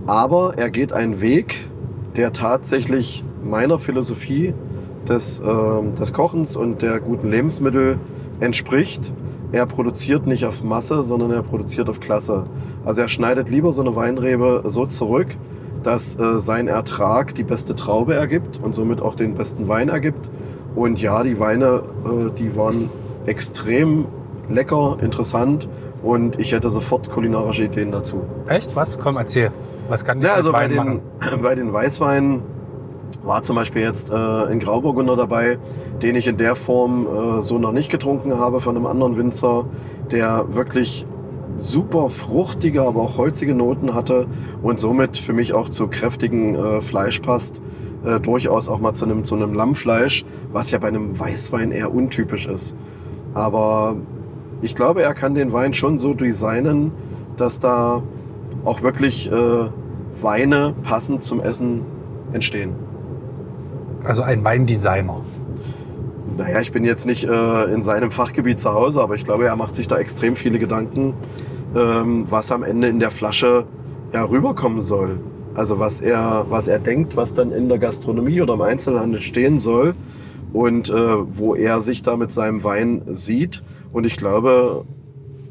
Aber 0.06 0.56
er 0.58 0.70
geht 0.70 0.92
einen 0.92 1.22
Weg, 1.22 1.70
der 2.18 2.34
tatsächlich 2.34 3.24
meiner 3.42 3.80
Philosophie 3.80 4.54
des, 5.08 5.40
ähm, 5.40 5.96
des 5.96 6.12
Kochens 6.12 6.58
und 6.58 6.82
der 6.82 7.00
guten 7.00 7.32
Lebensmittel 7.32 8.00
entspricht. 8.42 9.14
Er 9.52 9.66
produziert 9.66 10.28
nicht 10.28 10.46
auf 10.46 10.64
Masse, 10.64 11.02
sondern 11.02 11.32
er 11.32 11.42
produziert 11.42 11.90
auf 11.90 12.00
Klasse. 12.00 12.44
Also 12.86 13.02
er 13.02 13.08
schneidet 13.08 13.50
lieber 13.50 13.72
so 13.72 13.82
eine 13.82 13.96
Weinrebe 13.96 14.62
so 14.66 14.86
zurück, 14.86 15.28
dass 15.82 16.20
äh, 16.20 16.38
sein 16.38 16.68
Ertrag 16.68 17.34
die 17.34 17.44
beste 17.44 17.74
Traube 17.76 18.14
ergibt 18.14 18.60
und 18.62 18.76
somit 18.76 19.02
auch 19.02 19.16
den 19.16 19.34
besten 19.36 19.68
Wein 19.68 19.90
ergibt. 19.90 20.30
Und 20.76 21.02
ja, 21.02 21.24
die 21.24 21.40
Weine, 21.40 21.82
äh, 22.06 22.32
die 22.38 22.56
waren 22.56 22.90
extrem 23.26 24.06
lecker, 24.50 24.98
interessant 25.02 25.68
und 26.04 26.40
ich 26.40 26.52
hätte 26.52 26.70
sofort 26.70 27.10
kulinarische 27.10 27.64
Ideen 27.64 27.92
dazu. 27.92 28.22
echt? 28.50 28.76
Was? 28.76 28.98
Komm, 29.00 29.18
erzähl. 29.18 29.52
Was 29.90 30.06
kann 30.06 30.20
ich 30.20 30.26
Ja, 30.26 30.34
also 30.34 30.52
bei 30.52 30.64
Wein 30.64 30.70
den, 30.70 30.78
machen? 30.78 31.02
bei 31.42 31.56
den 31.56 31.74
Weißweinen 31.74 32.42
war 33.24 33.44
zum 33.44 33.56
Beispiel 33.56 33.82
jetzt 33.82 34.12
äh, 34.12 34.14
ein 34.14 34.60
Grauburgunder 34.60 35.16
dabei, 35.16 35.60
den 36.02 36.16
ich 36.16 36.28
in 36.28 36.38
der 36.38 36.56
Form 36.56 37.08
äh, 37.08 37.42
so 37.42 37.58
noch 37.58 37.72
nicht 37.72 37.92
getrunken 37.92 38.38
habe 38.38 38.60
von 38.62 38.76
einem 38.76 38.86
anderen 38.86 39.18
Winzer, 39.18 39.66
der 40.12 40.54
wirklich 40.54 41.06
super 41.58 42.10
fruchtige, 42.10 42.84
aber 42.84 43.02
auch 43.02 43.18
holzige 43.18 43.54
Noten 43.54 43.94
hatte 43.94 44.28
und 44.62 44.80
somit 44.80 45.18
für 45.18 45.34
mich 45.34 45.54
auch 45.54 45.70
zu 45.70 45.88
kräftigen 45.88 46.56
äh, 46.56 46.82
Fleisch 46.82 47.20
passt. 47.20 47.62
Äh, 48.06 48.20
durchaus 48.22 48.70
auch 48.70 48.80
mal 48.80 48.94
zu 48.94 49.06
einem, 49.06 49.24
zu 49.24 49.36
einem 49.36 49.54
Lammfleisch, 49.54 50.24
was 50.54 50.72
ja 50.72 50.80
bei 50.80 50.88
einem 50.88 51.20
Weißwein 51.20 51.72
eher 51.72 51.94
untypisch 51.94 52.48
ist. 52.48 52.76
Aber 53.34 53.98
ich 54.62 54.76
glaube, 54.76 55.04
er 55.04 55.14
kann 55.14 55.36
den 55.36 55.52
Wein 55.52 55.74
schon 55.74 56.00
so 56.00 56.14
designen, 56.14 56.92
dass 57.36 57.60
da 57.60 58.02
auch 58.64 58.82
wirklich 58.82 59.32
äh, 59.32 59.70
Weine 60.22 60.74
passend 60.84 61.22
zum 61.24 61.42
Essen 61.42 61.82
entstehen. 62.32 62.89
Also 64.04 64.24
ein 64.24 64.44
Weindesigner. 64.44 65.22
Naja, 66.38 66.62
ich 66.62 66.72
bin 66.72 66.86
jetzt 66.86 67.06
nicht 67.06 67.26
äh, 67.26 67.64
in 67.74 67.84
seinem 67.84 68.12
Fachgebiet 68.12 68.60
zu 68.60 68.74
Hause, 68.74 69.02
aber 69.02 69.16
ich 69.16 69.26
glaube, 69.26 69.46
er 69.46 69.56
macht 69.56 69.76
sich 69.76 69.88
da 69.88 69.98
extrem 69.98 70.36
viele 70.36 70.58
Gedanken, 70.58 71.14
ähm, 71.76 72.26
was 72.30 72.52
am 72.52 72.64
Ende 72.64 72.88
in 72.88 73.00
der 73.00 73.12
Flasche 73.12 73.66
ja, 74.14 74.24
rüberkommen 74.24 74.80
soll. 74.80 75.20
Also 75.54 75.80
was 75.80 76.00
er, 76.00 76.46
was 76.50 76.68
er 76.68 76.80
denkt, 76.80 77.18
was 77.18 77.34
dann 77.34 77.52
in 77.52 77.68
der 77.68 77.80
Gastronomie 77.80 78.42
oder 78.42 78.54
im 78.54 78.62
Einzelhandel 78.62 79.20
stehen 79.20 79.60
soll 79.60 79.96
und 80.54 80.90
äh, 80.90 80.94
wo 80.94 81.56
er 81.56 81.82
sich 81.82 82.02
da 82.02 82.16
mit 82.16 82.32
seinem 82.32 82.64
Wein 82.64 83.02
sieht. 83.08 83.64
Und 83.92 84.06
ich 84.06 84.16
glaube, 84.16 84.86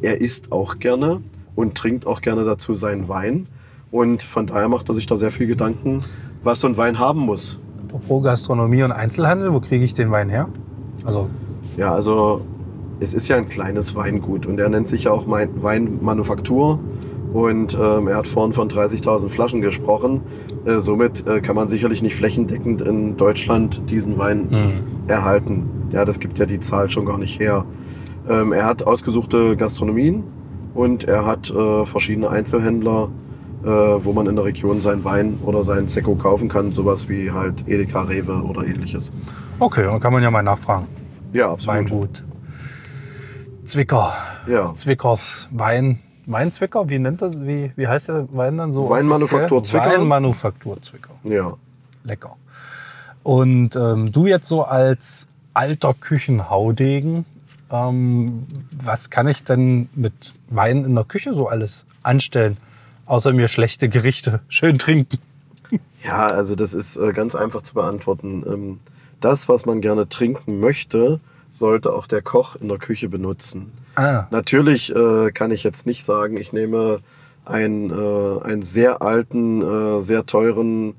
er 0.00 0.20
isst 0.20 0.52
auch 0.52 0.78
gerne 0.78 1.20
und 1.54 1.74
trinkt 1.74 2.06
auch 2.06 2.22
gerne 2.22 2.44
dazu 2.44 2.72
seinen 2.72 3.08
Wein. 3.08 3.46
Und 3.90 4.22
von 4.22 4.46
daher 4.46 4.68
macht 4.68 4.88
er 4.88 4.94
sich 4.94 5.06
da 5.06 5.16
sehr 5.16 5.30
viel 5.30 5.46
Gedanken, 5.46 6.02
was 6.42 6.61
so 6.61 6.66
ein 6.66 6.76
Wein 6.76 6.98
haben 6.98 7.20
muss. 7.20 7.61
Apropos 7.88 8.22
Gastronomie 8.22 8.83
und 8.83 8.92
Einzelhandel, 8.92 9.53
wo 9.53 9.61
kriege 9.61 9.83
ich 9.83 9.94
den 9.94 10.11
Wein 10.11 10.29
her? 10.29 10.48
Also 11.07 11.29
Ja, 11.79 11.94
also 11.94 12.42
es 13.01 13.14
ist 13.14 13.29
ja 13.29 13.37
ein 13.37 13.48
kleines 13.48 13.94
Weingut 13.94 14.44
und 14.44 14.61
er 14.61 14.68
nennt 14.68 14.88
sich 14.88 15.05
ja 15.05 15.12
auch 15.12 15.24
Weinmanufaktur. 15.27 16.81
Und 17.33 17.79
ähm, 17.81 18.09
er 18.09 18.16
hat 18.16 18.27
vorhin 18.27 18.55
von 18.55 18.68
30.000 18.70 19.29
Flaschen 19.29 19.61
gesprochen. 19.61 20.22
Äh, 20.64 20.79
somit 20.79 21.27
äh, 21.27 21.40
kann 21.40 21.57
man 21.57 21.68
sicherlich 21.68 22.03
nicht 22.03 22.14
flächendeckend 22.16 22.81
in 22.81 23.16
Deutschland 23.18 23.90
diesen 23.90 24.16
Wein 24.18 24.48
erhalten. 25.09 25.68
Ja, 25.92 26.05
das 26.05 26.20
gibt 26.20 26.38
ja 26.38 26.46
die 26.46 26.59
Zahl 26.59 26.88
schon 26.90 27.05
gar 27.05 27.18
nicht 27.18 27.38
her. 27.38 27.64
Ähm, 28.29 28.53
er 28.53 28.64
hat 28.64 28.87
ausgesuchte 28.87 29.57
Gastronomien 29.57 30.24
und 30.74 31.05
er 31.05 31.24
hat 31.27 31.51
äh, 31.51 31.85
verschiedene 31.87 32.31
Einzelhändler, 32.31 33.11
äh, 33.62 33.66
wo 33.66 34.12
man 34.12 34.27
in 34.27 34.37
der 34.37 34.44
Region 34.44 34.81
seinen 34.81 35.05
Wein 35.05 35.38
oder 35.44 35.62
seinen 35.62 35.88
Sekko 35.88 36.14
kaufen 36.14 36.49
kann. 36.49 36.73
Sowas 36.73 37.09
wie 37.09 37.31
halt 37.31 37.66
Edeka, 37.68 38.03
Rewe 38.03 38.42
oder 38.42 38.66
ähnliches. 38.66 39.11
Okay, 39.59 39.85
dann 39.85 40.01
kann 40.01 40.12
man 40.12 40.23
ja 40.23 40.31
mal 40.31 40.42
nachfragen. 40.42 40.87
Ja, 41.33 41.51
absolut. 41.51 41.90
Weingut. 41.90 42.25
Zwicker. 43.64 44.12
Ja. 44.47 44.73
Zwickers 44.75 45.49
Wein. 45.53 46.01
Weinzwicker? 46.27 46.88
Wie 46.88 46.99
nennt 46.99 47.23
das? 47.23 47.40
Wie, 47.40 47.73
wie 47.75 47.87
heißt 47.87 48.09
der 48.09 48.29
Wein 48.33 48.59
dann 48.59 48.73
so? 48.73 48.88
Weinmanufaktur? 48.88 49.64
Zwicker. 49.64 49.87
Weinmanufaktur 49.87 50.81
Zwicker. 50.81 51.14
Ja. 51.25 51.55
Lecker. 52.05 52.37
Und 53.23 53.77
ähm, 53.77 54.12
du 54.12 54.27
jetzt 54.27 54.47
so 54.47 54.64
als 54.64 55.29
alter 55.53 55.94
Küchenhaudegen, 55.94 57.25
ähm, 57.71 58.47
was 58.83 59.11
kann 59.11 59.27
ich 59.29 59.44
denn 59.44 59.88
mit 59.94 60.33
Wein 60.49 60.85
in 60.85 60.94
der 60.94 61.05
Küche 61.05 61.35
so 61.35 61.49
alles 61.49 61.87
anstellen? 62.03 62.57
Außer 63.09 63.33
mir 63.33 63.49
schlechte 63.49 63.88
Gerichte 63.88 64.40
schön 64.49 64.79
trinken. 64.79 65.18
Ja, 66.05 66.27
also 66.27 66.55
das 66.55 66.75
ist 66.75 66.97
äh, 66.97 67.12
ganz 67.12 67.35
einfach 67.35 67.62
zu 67.62 67.75
beantworten. 67.75 68.44
Ähm, 68.47 68.79
das, 69.21 69.49
was 69.49 69.66
man 69.66 69.81
gerne 69.81 70.09
trinken 70.09 70.61
möchte, 70.61 71.21
sollte 71.51 71.92
auch 71.92 72.07
der 72.07 72.23
Koch 72.23 72.57
in 72.57 72.68
der 72.68 72.79
Küche 72.79 73.09
benutzen. 73.09 73.73
Ah. 73.97 74.27
Natürlich 74.31 74.94
äh, 74.94 75.33
kann 75.33 75.51
ich 75.51 75.64
jetzt 75.64 75.87
nicht 75.87 76.05
sagen, 76.05 76.37
ich 76.37 76.53
nehme 76.53 77.01
einen, 77.44 77.90
äh, 77.90 78.42
einen 78.44 78.62
sehr 78.62 79.03
alten, 79.03 80.01
sehr 80.03 80.27
teuren 80.27 80.94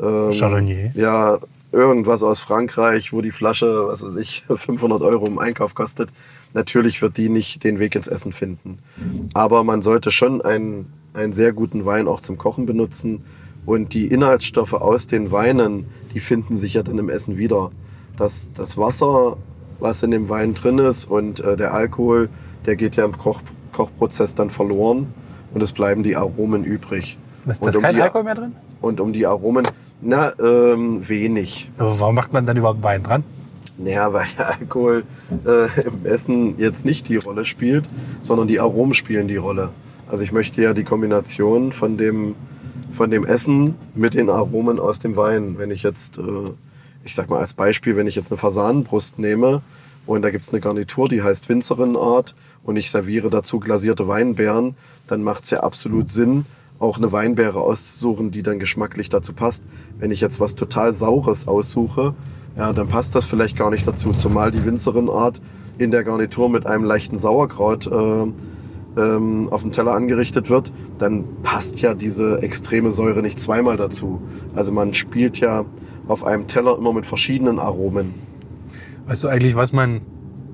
ähm, 0.00 0.32
Chardonnay. 0.32 0.92
Ja, 0.94 1.38
irgendwas 1.72 2.22
aus 2.22 2.40
Frankreich, 2.40 3.12
wo 3.12 3.20
die 3.20 3.30
Flasche, 3.30 3.88
was 3.88 4.04
weiß 4.04 4.16
ich, 4.16 4.44
500 4.48 5.02
Euro 5.02 5.26
im 5.26 5.38
Einkauf 5.38 5.74
kostet. 5.74 6.10
Natürlich 6.54 7.02
wird 7.02 7.16
die 7.16 7.28
nicht 7.28 7.64
den 7.64 7.78
Weg 7.78 7.94
ins 7.94 8.08
Essen 8.08 8.32
finden. 8.32 8.78
Aber 9.34 9.64
man 9.64 9.82
sollte 9.82 10.10
schon 10.10 10.40
einen, 10.40 10.92
einen 11.18 11.32
sehr 11.32 11.52
guten 11.52 11.84
Wein 11.84 12.08
auch 12.08 12.20
zum 12.20 12.38
Kochen 12.38 12.64
benutzen. 12.66 13.22
Und 13.66 13.92
die 13.92 14.06
Inhaltsstoffe 14.06 14.72
aus 14.72 15.06
den 15.06 15.30
Weinen, 15.30 15.86
die 16.14 16.20
finden 16.20 16.56
sich 16.56 16.74
ja 16.74 16.82
dann 16.82 16.96
im 16.98 17.10
Essen 17.10 17.36
wieder. 17.36 17.70
Das, 18.16 18.50
das 18.54 18.78
Wasser, 18.78 19.36
was 19.78 20.02
in 20.02 20.10
dem 20.10 20.28
Wein 20.28 20.54
drin 20.54 20.78
ist 20.78 21.10
und 21.10 21.40
äh, 21.40 21.56
der 21.56 21.74
Alkohol, 21.74 22.30
der 22.66 22.76
geht 22.76 22.96
ja 22.96 23.04
im 23.04 23.16
Koch, 23.16 23.42
Kochprozess 23.72 24.34
dann 24.34 24.50
verloren 24.50 25.12
und 25.52 25.62
es 25.62 25.72
bleiben 25.72 26.02
die 26.02 26.16
Aromen 26.16 26.64
übrig. 26.64 27.18
Ist 27.46 27.64
das 27.64 27.76
um 27.76 27.82
kein 27.82 27.94
die- 27.94 28.02
Alkohol 28.02 28.24
mehr 28.24 28.34
drin? 28.34 28.52
Und 28.80 29.00
um 29.00 29.12
die 29.12 29.26
Aromen, 29.26 29.66
na, 30.00 30.32
ähm, 30.40 31.06
wenig. 31.08 31.70
Aber 31.78 31.98
warum 32.00 32.14
macht 32.14 32.32
man 32.32 32.46
dann 32.46 32.56
überhaupt 32.56 32.82
Wein 32.82 33.02
dran? 33.02 33.24
Naja, 33.76 34.12
weil 34.12 34.26
der 34.36 34.48
Alkohol 34.58 35.04
äh, 35.46 35.66
im 35.82 36.04
Essen 36.06 36.58
jetzt 36.58 36.84
nicht 36.84 37.08
die 37.08 37.16
Rolle 37.16 37.44
spielt, 37.44 37.88
sondern 38.20 38.48
die 38.48 38.60
Aromen 38.60 38.94
spielen 38.94 39.28
die 39.28 39.36
Rolle. 39.36 39.70
Also 40.08 40.24
ich 40.24 40.32
möchte 40.32 40.62
ja 40.62 40.72
die 40.72 40.84
Kombination 40.84 41.70
von 41.70 41.98
dem, 41.98 42.34
von 42.90 43.10
dem 43.10 43.26
Essen 43.26 43.74
mit 43.94 44.14
den 44.14 44.30
Aromen 44.30 44.80
aus 44.80 45.00
dem 45.00 45.16
Wein. 45.16 45.58
Wenn 45.58 45.70
ich 45.70 45.82
jetzt, 45.82 46.16
äh, 46.16 46.22
ich 47.04 47.14
sag 47.14 47.28
mal 47.28 47.40
als 47.40 47.52
Beispiel, 47.52 47.94
wenn 47.94 48.06
ich 48.06 48.14
jetzt 48.14 48.32
eine 48.32 48.38
Fasanenbrust 48.38 49.18
nehme 49.18 49.60
und 50.06 50.22
da 50.22 50.30
gibt's 50.30 50.50
eine 50.50 50.60
Garnitur, 50.60 51.08
die 51.10 51.22
heißt 51.22 51.50
Winzerinnenart 51.50 52.34
und 52.64 52.76
ich 52.76 52.90
serviere 52.90 53.28
dazu 53.28 53.60
glasierte 53.60 54.08
Weinbeeren, 54.08 54.76
dann 55.06 55.22
macht's 55.22 55.50
ja 55.50 55.60
absolut 55.60 56.08
Sinn, 56.08 56.46
auch 56.78 56.96
eine 56.96 57.12
Weinbeere 57.12 57.60
auszusuchen, 57.60 58.30
die 58.30 58.42
dann 58.42 58.58
geschmacklich 58.58 59.10
dazu 59.10 59.34
passt. 59.34 59.64
Wenn 59.98 60.10
ich 60.10 60.22
jetzt 60.22 60.40
was 60.40 60.54
total 60.54 60.92
Saures 60.92 61.46
aussuche, 61.46 62.14
ja, 62.56 62.72
dann 62.72 62.88
passt 62.88 63.14
das 63.14 63.26
vielleicht 63.26 63.58
gar 63.58 63.70
nicht 63.70 63.86
dazu, 63.86 64.12
zumal 64.12 64.52
die 64.52 64.64
Winzerinnenart 64.64 65.42
in 65.76 65.90
der 65.90 66.02
Garnitur 66.02 66.48
mit 66.48 66.66
einem 66.66 66.84
leichten 66.84 67.18
Sauerkraut 67.18 67.86
äh, 67.88 68.26
ähm, 68.96 69.48
auf 69.50 69.62
dem 69.62 69.72
Teller 69.72 69.92
angerichtet 69.92 70.50
wird, 70.50 70.72
dann 70.98 71.24
passt 71.42 71.80
ja 71.80 71.94
diese 71.94 72.42
extreme 72.42 72.90
Säure 72.90 73.22
nicht 73.22 73.38
zweimal 73.40 73.76
dazu. 73.76 74.20
Also 74.54 74.72
man 74.72 74.94
spielt 74.94 75.38
ja 75.40 75.64
auf 76.06 76.24
einem 76.24 76.46
Teller 76.46 76.76
immer 76.76 76.92
mit 76.92 77.06
verschiedenen 77.06 77.58
Aromen. 77.58 78.14
Weißt 79.06 79.24
du 79.24 79.28
eigentlich, 79.28 79.56
was 79.56 79.72
man 79.72 80.00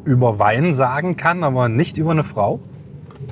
über 0.04 0.38
Wein 0.38 0.74
sagen 0.74 1.16
kann, 1.16 1.42
aber 1.42 1.68
nicht 1.68 1.96
über 1.96 2.10
eine 2.10 2.24
Frau? 2.24 2.60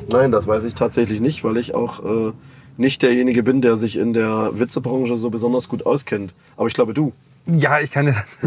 Nein, 0.09 0.33
das 0.33 0.47
weiß 0.47 0.65
ich 0.65 0.75
tatsächlich 0.75 1.21
nicht, 1.21 1.45
weil 1.45 1.57
ich 1.57 1.75
auch 1.75 2.05
äh, 2.05 2.33
nicht 2.77 3.03
derjenige 3.03 3.43
bin, 3.43 3.61
der 3.61 3.77
sich 3.77 3.97
in 3.97 4.12
der 4.12 4.59
Witzebranche 4.59 5.17
so 5.17 5.31
besonders 5.31 5.69
gut 5.69 5.85
auskennt. 5.85 6.35
Aber 6.57 6.69
ich 6.69 6.75
glaube 6.75 6.95
du. 6.95 7.12
Ja, 7.47 7.81
ich 7.81 7.91
kann 7.91 8.07
dir 8.07 8.12
das. 8.12 8.38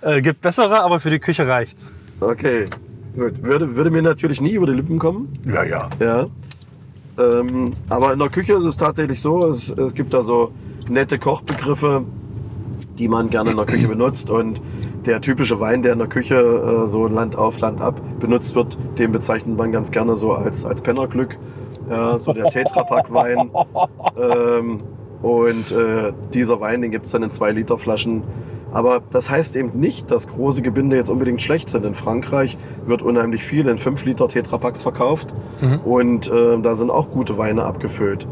äh, 0.02 0.20
gibt 0.20 0.40
bessere, 0.40 0.80
aber 0.80 1.00
für 1.00 1.10
die 1.10 1.18
Küche 1.18 1.46
reicht's. 1.46 1.92
Okay, 2.20 2.66
gut. 3.14 3.42
Würde, 3.42 3.76
würde 3.76 3.90
mir 3.90 4.02
natürlich 4.02 4.40
nie 4.40 4.52
über 4.52 4.66
die 4.66 4.72
Lippen 4.72 4.98
kommen. 4.98 5.28
Ja, 5.52 5.64
ja. 5.64 5.88
Ja. 5.98 6.26
Ähm, 7.18 7.72
aber 7.88 8.12
in 8.12 8.18
der 8.18 8.28
Küche 8.28 8.54
ist 8.54 8.64
es 8.64 8.76
tatsächlich 8.76 9.20
so, 9.20 9.46
es, 9.48 9.70
es 9.70 9.94
gibt 9.94 10.14
da 10.14 10.22
so 10.22 10.52
nette 10.88 11.18
Kochbegriffe, 11.18 12.04
die 12.98 13.08
man 13.08 13.30
gerne 13.30 13.50
in 13.50 13.56
der 13.56 13.66
Küche 13.66 13.88
benutzt. 13.88 14.30
Und 14.30 14.62
der 15.06 15.20
typische 15.20 15.60
Wein, 15.60 15.82
der 15.82 15.94
in 15.94 15.98
der 15.98 16.08
Küche 16.08 16.36
äh, 16.36 16.86
so 16.86 17.06
Land 17.06 17.36
auf, 17.36 17.58
Land 17.60 17.80
ab 17.80 18.00
benutzt 18.20 18.54
wird, 18.54 18.78
den 18.98 19.12
bezeichnet 19.12 19.56
man 19.56 19.72
ganz 19.72 19.90
gerne 19.90 20.16
so 20.16 20.32
als, 20.32 20.64
als 20.64 20.82
Pennerglück. 20.82 21.38
Ja, 21.88 22.18
so 22.18 22.32
der 22.32 22.46
Tetrapack-Wein. 22.46 23.50
ähm, 24.16 24.80
und 25.22 25.72
äh, 25.72 26.12
dieser 26.32 26.60
Wein, 26.60 26.82
den 26.82 26.90
gibt's 26.90 27.10
dann 27.10 27.22
in 27.22 27.30
zwei 27.30 27.52
Liter 27.52 27.76
Flaschen. 27.76 28.22
Aber 28.72 29.02
das 29.10 29.30
heißt 29.30 29.56
eben 29.56 29.78
nicht, 29.78 30.10
dass 30.10 30.28
große 30.28 30.62
Gebinde 30.62 30.96
jetzt 30.96 31.10
unbedingt 31.10 31.42
schlecht 31.42 31.68
sind. 31.68 31.84
In 31.84 31.94
Frankreich 31.94 32.56
wird 32.86 33.02
unheimlich 33.02 33.42
viel 33.42 33.66
in 33.68 33.78
5 33.78 34.04
Liter 34.04 34.28
Tetrapacks 34.28 34.82
verkauft. 34.82 35.34
Und 35.84 36.30
äh, 36.30 36.58
da 36.60 36.74
sind 36.74 36.90
auch 36.90 37.10
gute 37.10 37.36
Weine 37.36 37.64
abgefüllt. 37.64 38.26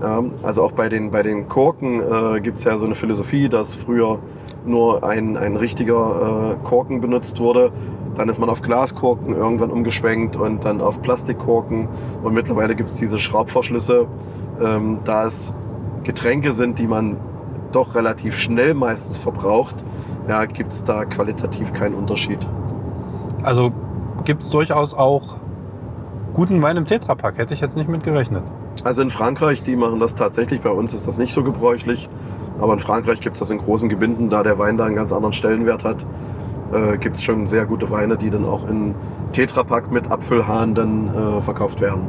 Ja, 0.00 0.24
also 0.42 0.62
auch 0.62 0.72
bei 0.72 0.88
den, 0.88 1.10
bei 1.10 1.22
den 1.22 1.48
Korken 1.48 2.00
äh, 2.00 2.40
gibt's 2.40 2.64
ja 2.64 2.76
so 2.76 2.84
eine 2.86 2.94
Philosophie, 2.94 3.48
dass 3.48 3.74
früher 3.74 4.18
nur 4.66 5.04
ein, 5.04 5.36
ein 5.36 5.56
richtiger 5.56 6.56
äh, 6.60 6.66
Korken 6.66 7.00
benutzt 7.00 7.38
wurde. 7.38 7.70
Dann 8.14 8.28
ist 8.28 8.38
man 8.38 8.48
auf 8.48 8.62
Glaskorken 8.62 9.34
irgendwann 9.34 9.70
umgeschwenkt 9.70 10.36
und 10.36 10.64
dann 10.64 10.80
auf 10.80 11.02
Plastikkorken. 11.02 11.88
Und 12.22 12.34
mittlerweile 12.34 12.74
gibt's 12.74 12.96
diese 12.96 13.18
Schraubverschlüsse. 13.18 14.06
Ähm, 14.60 14.98
da 15.04 15.26
es 15.26 15.54
Getränke 16.06 16.52
sind, 16.52 16.78
die 16.78 16.86
man 16.86 17.16
doch 17.72 17.94
relativ 17.96 18.38
schnell 18.38 18.74
meistens 18.74 19.22
verbraucht, 19.22 19.84
ja, 20.28 20.44
gibt's 20.44 20.84
da 20.84 21.04
qualitativ 21.04 21.72
keinen 21.72 21.94
Unterschied. 21.94 22.38
Also 23.42 23.72
gibt's 24.24 24.48
durchaus 24.50 24.94
auch 24.94 25.36
guten 26.32 26.62
Wein 26.62 26.76
im 26.76 26.84
Tetrapack. 26.84 27.38
Hätte 27.38 27.54
ich 27.54 27.60
jetzt 27.60 27.76
nicht 27.76 27.88
mit 27.88 28.04
gerechnet. 28.04 28.44
Also 28.84 29.02
in 29.02 29.10
Frankreich, 29.10 29.62
die 29.62 29.74
machen 29.74 29.98
das 29.98 30.14
tatsächlich. 30.14 30.60
Bei 30.60 30.70
uns 30.70 30.94
ist 30.94 31.06
das 31.08 31.18
nicht 31.18 31.34
so 31.34 31.42
gebräuchlich. 31.42 32.08
Aber 32.60 32.72
in 32.72 32.78
Frankreich 32.78 33.20
gibt's 33.20 33.40
das 33.40 33.50
in 33.50 33.58
großen 33.58 33.88
Gebinden, 33.88 34.30
da 34.30 34.42
der 34.42 34.58
Wein 34.58 34.76
da 34.76 34.84
einen 34.84 34.94
ganz 34.94 35.12
anderen 35.12 35.32
Stellenwert 35.32 35.84
hat. 35.84 36.06
Äh, 36.72 36.98
gibt's 36.98 37.22
schon 37.22 37.46
sehr 37.46 37.66
gute 37.66 37.90
Weine, 37.90 38.16
die 38.16 38.30
dann 38.30 38.44
auch 38.44 38.68
in 38.68 38.94
Tetrapack 39.32 39.90
mit 39.90 40.10
Apfelhahn 40.10 40.74
dann 40.74 41.08
äh, 41.08 41.40
verkauft 41.40 41.80
werden. 41.80 42.02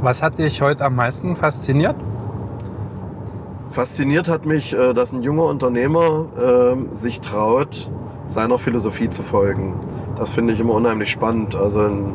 Was 0.00 0.22
hat 0.22 0.38
dich 0.38 0.60
heute 0.62 0.84
am 0.84 0.96
meisten 0.96 1.36
fasziniert? 1.36 1.96
Fasziniert 3.72 4.28
hat 4.28 4.44
mich, 4.44 4.76
äh, 4.76 4.92
dass 4.92 5.12
ein 5.12 5.22
junger 5.22 5.44
Unternehmer 5.44 6.26
ähm, 6.38 6.88
sich 6.92 7.20
traut, 7.20 7.90
seiner 8.26 8.58
Philosophie 8.58 9.08
zu 9.08 9.22
folgen. 9.22 9.80
Das 10.16 10.34
finde 10.34 10.52
ich 10.52 10.60
immer 10.60 10.74
unheimlich 10.74 11.10
spannend. 11.10 11.56
Also 11.56 11.80
ein, 11.80 12.12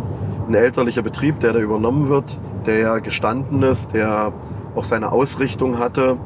ein 0.47 0.53
elterlicher 0.53 1.01
Betrieb, 1.01 1.39
der 1.39 1.53
da 1.53 1.59
übernommen 1.59 2.09
wird, 2.09 2.39
der 2.67 2.77
ja 2.77 2.99
gestanden 2.99 3.63
ist, 3.63 3.93
der 3.93 4.31
auch 4.75 4.83
seine 4.83 5.11
Ausrichtung 5.11 5.79
hatte 5.79 6.17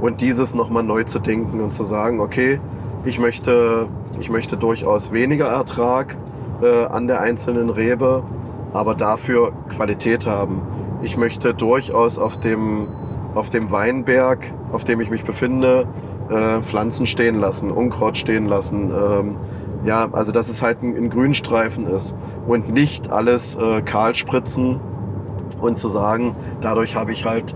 und 0.00 0.20
dieses 0.22 0.54
nochmal 0.54 0.82
neu 0.82 1.04
zu 1.04 1.20
denken 1.20 1.60
und 1.60 1.72
zu 1.72 1.84
sagen, 1.84 2.20
okay, 2.20 2.60
ich 3.04 3.20
möchte, 3.20 3.86
ich 4.18 4.28
möchte 4.28 4.56
durchaus 4.56 5.12
weniger 5.12 5.46
Ertrag 5.46 6.16
äh, 6.62 6.86
an 6.86 7.06
der 7.06 7.20
einzelnen 7.20 7.70
Rebe, 7.70 8.24
aber 8.72 8.96
dafür 8.96 9.52
Qualität 9.68 10.26
haben. 10.26 10.62
Ich 11.02 11.16
möchte 11.16 11.54
durchaus 11.54 12.18
auf 12.18 12.40
dem, 12.40 12.88
auf 13.34 13.50
dem 13.50 13.70
Weinberg, 13.70 14.52
auf 14.72 14.84
dem 14.84 15.00
ich 15.00 15.10
mich 15.10 15.24
befinde, 15.24 15.86
äh, 16.30 16.60
Pflanzen 16.62 17.06
stehen 17.06 17.40
lassen, 17.40 17.70
Unkraut 17.70 18.16
stehen 18.16 18.46
lassen. 18.46 18.90
Ähm, 18.90 19.36
ja, 19.84 20.08
also 20.12 20.32
dass 20.32 20.48
es 20.48 20.62
halt 20.62 20.82
ein, 20.82 20.96
ein 20.96 21.10
Grünstreifen 21.10 21.86
ist 21.86 22.14
und 22.46 22.68
nicht 22.70 23.10
alles 23.10 23.56
äh, 23.56 23.82
kahl 23.82 24.14
spritzen 24.14 24.80
und 25.60 25.78
zu 25.78 25.88
sagen, 25.88 26.36
dadurch 26.60 26.96
habe 26.96 27.12
ich 27.12 27.24
halt 27.24 27.54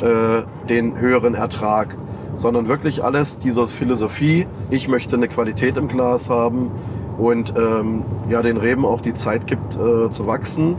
äh, 0.00 0.42
den 0.68 0.98
höheren 0.98 1.34
Ertrag, 1.34 1.96
sondern 2.34 2.68
wirklich 2.68 3.04
alles 3.04 3.38
dieser 3.38 3.66
Philosophie, 3.66 4.46
ich 4.70 4.88
möchte 4.88 5.16
eine 5.16 5.28
Qualität 5.28 5.76
im 5.76 5.88
Glas 5.88 6.30
haben 6.30 6.70
und 7.18 7.54
ähm, 7.56 8.02
ja, 8.28 8.42
den 8.42 8.56
Reben 8.56 8.84
auch 8.84 9.00
die 9.00 9.14
Zeit 9.14 9.46
gibt 9.46 9.76
äh, 9.76 10.10
zu 10.10 10.26
wachsen 10.26 10.76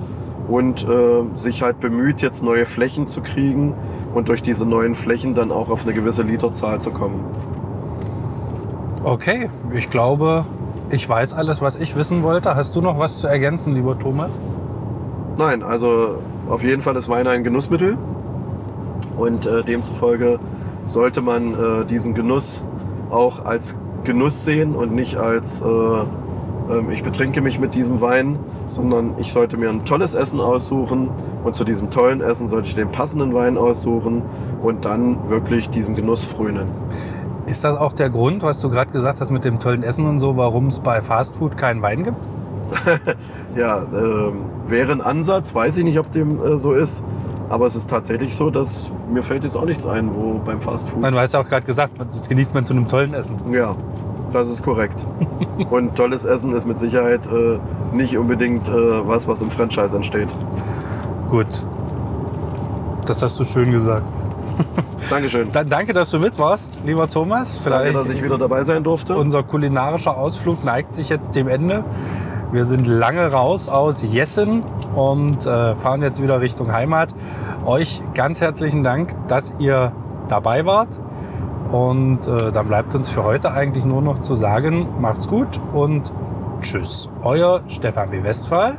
und 0.47 0.87
äh, 0.87 1.23
sich 1.33 1.61
halt 1.61 1.79
bemüht, 1.79 2.21
jetzt 2.21 2.43
neue 2.43 2.65
Flächen 2.65 3.07
zu 3.07 3.21
kriegen 3.21 3.73
und 4.17 4.29
durch 4.29 4.41
diese 4.41 4.65
neuen 4.67 4.95
Flächen 4.95 5.35
dann 5.35 5.51
auch 5.51 5.69
auf 5.69 5.83
eine 5.83 5.93
gewisse 5.93 6.23
Literzahl 6.23 6.81
zu 6.81 6.89
kommen. 6.89 7.23
Okay, 9.03 9.49
ich 9.71 9.89
glaube, 9.89 10.43
ich 10.89 11.07
weiß 11.07 11.35
alles, 11.35 11.61
was 11.61 11.75
ich 11.75 11.95
wissen 11.95 12.23
wollte. 12.23 12.55
Hast 12.55 12.75
du 12.75 12.81
noch 12.81 12.97
was 12.97 13.19
zu 13.19 13.27
ergänzen, 13.27 13.75
lieber 13.75 13.97
Thomas? 13.97 14.31
Nein, 15.37 15.61
also 15.61 16.15
auf 16.49 16.63
jeden 16.63 16.81
Fall 16.81 16.95
ist 16.95 17.09
Wein 17.09 17.27
ein 17.27 17.43
Genussmittel 17.43 17.95
Und 19.17 19.45
äh, 19.45 19.63
demzufolge 19.63 20.39
sollte 20.85 21.21
man 21.21 21.53
äh, 21.53 21.85
diesen 21.85 22.15
Genuss 22.15 22.65
auch 23.11 23.45
als 23.45 23.79
Genuss 24.03 24.43
sehen 24.43 24.75
und 24.75 24.95
nicht 24.95 25.17
als 25.17 25.61
äh, 25.61 25.65
ähm, 26.69 26.89
ich 26.91 27.03
betrinke 27.03 27.41
mich 27.41 27.59
mit 27.59 27.75
diesem 27.75 28.01
Wein, 28.01 28.39
sondern 28.65 29.15
ich 29.17 29.31
sollte 29.31 29.57
mir 29.57 29.69
ein 29.69 29.85
tolles 29.85 30.15
Essen 30.15 30.39
aussuchen 30.39 31.09
und 31.43 31.55
zu 31.55 31.63
diesem 31.63 31.89
tollen 31.89 32.21
Essen 32.21 32.47
sollte 32.47 32.67
ich 32.67 32.75
den 32.75 32.91
passenden 32.91 33.33
Wein 33.33 33.57
aussuchen 33.57 34.21
und 34.61 34.85
dann 34.85 35.29
wirklich 35.29 35.69
diesem 35.69 35.95
Genuss 35.95 36.25
frönen. 36.25 36.67
Ist 37.45 37.63
das 37.63 37.77
auch 37.77 37.93
der 37.93 38.09
Grund, 38.09 38.43
was 38.43 38.59
du 38.59 38.69
gerade 38.69 38.91
gesagt 38.91 39.21
hast 39.21 39.31
mit 39.31 39.45
dem 39.45 39.59
tollen 39.59 39.83
Essen 39.83 40.05
und 40.05 40.19
so, 40.19 40.35
warum 40.35 40.67
es 40.67 40.79
bei 40.79 41.01
Fastfood 41.01 41.55
keinen 41.55 41.81
Wein 41.81 42.03
gibt? 42.03 42.27
Ja, 43.55 43.81
ähm, 43.91 44.41
wäre 44.67 44.91
ein 44.91 45.01
Ansatz, 45.01 45.55
weiß 45.55 45.77
ich 45.77 45.83
nicht, 45.83 45.97
ob 45.97 46.11
dem 46.11 46.39
äh, 46.43 46.59
so 46.59 46.73
ist. 46.73 47.03
Aber 47.49 47.65
es 47.65 47.75
ist 47.75 47.89
tatsächlich 47.89 48.35
so, 48.35 48.49
dass 48.51 48.91
mir 49.11 49.23
fällt 49.23 49.45
jetzt 49.45 49.55
auch 49.55 49.65
nichts 49.65 49.87
ein, 49.87 50.13
wo 50.13 50.39
beim 50.39 50.61
Fastfood. 50.61 51.01
Man 51.01 51.15
weiß 51.15 51.31
ja 51.31 51.39
auch 51.39 51.47
gerade 51.47 51.65
gesagt, 51.65 51.93
das 51.97 52.27
genießt 52.27 52.53
man 52.53 52.65
zu 52.65 52.73
einem 52.73 52.87
tollen 52.87 53.13
Essen. 53.13 53.37
Ja, 53.51 53.75
das 54.39 54.49
ist 54.49 54.63
korrekt. 54.63 55.05
Und 55.69 55.95
tolles 55.95 56.25
Essen 56.25 56.51
ist 56.53 56.65
mit 56.67 56.79
Sicherheit 56.79 57.27
äh, 57.27 57.59
nicht 57.93 58.17
unbedingt 58.17 58.67
äh, 58.67 59.07
was, 59.07 59.27
was 59.27 59.41
im 59.41 59.49
Franchise 59.49 59.95
entsteht. 59.95 60.29
Gut. 61.29 61.65
Das 63.05 63.21
hast 63.21 63.39
du 63.39 63.43
schön 63.43 63.71
gesagt. 63.71 64.05
Dankeschön. 65.09 65.51
Dann 65.51 65.69
danke, 65.69 65.93
dass 65.93 66.11
du 66.11 66.19
mit 66.19 66.37
warst, 66.39 66.83
lieber 66.85 67.07
Thomas. 67.07 67.57
Vielleicht 67.57 67.95
Danke, 67.95 67.99
dass 67.99 68.09
ich 68.09 68.23
wieder 68.23 68.37
dabei 68.37 68.63
sein 68.63 68.83
durfte. 68.83 69.15
unser 69.15 69.43
kulinarischer 69.43 70.17
Ausflug 70.17 70.63
neigt 70.63 70.93
sich 70.93 71.09
jetzt 71.09 71.35
dem 71.35 71.47
Ende. 71.47 71.85
Wir 72.51 72.65
sind 72.65 72.87
lange 72.87 73.31
raus 73.31 73.69
aus 73.69 74.03
Jessen 74.03 74.63
und 74.95 75.45
äh, 75.45 75.75
fahren 75.75 76.01
jetzt 76.01 76.21
wieder 76.21 76.41
Richtung 76.41 76.71
Heimat. 76.71 77.13
Euch 77.65 78.01
ganz 78.13 78.41
herzlichen 78.41 78.83
Dank, 78.83 79.11
dass 79.27 79.59
ihr 79.59 79.91
dabei 80.27 80.65
wart. 80.65 80.99
Und 81.71 82.27
äh, 82.27 82.51
dann 82.51 82.67
bleibt 82.67 82.95
uns 82.95 83.09
für 83.09 83.23
heute 83.23 83.51
eigentlich 83.51 83.85
nur 83.85 84.01
noch 84.01 84.19
zu 84.19 84.35
sagen, 84.35 84.87
macht's 84.99 85.27
gut 85.27 85.59
und 85.73 86.13
tschüss. 86.61 87.09
Euer 87.23 87.61
Stefan 87.67 88.09
B. 88.09 88.23
Westphal. 88.23 88.77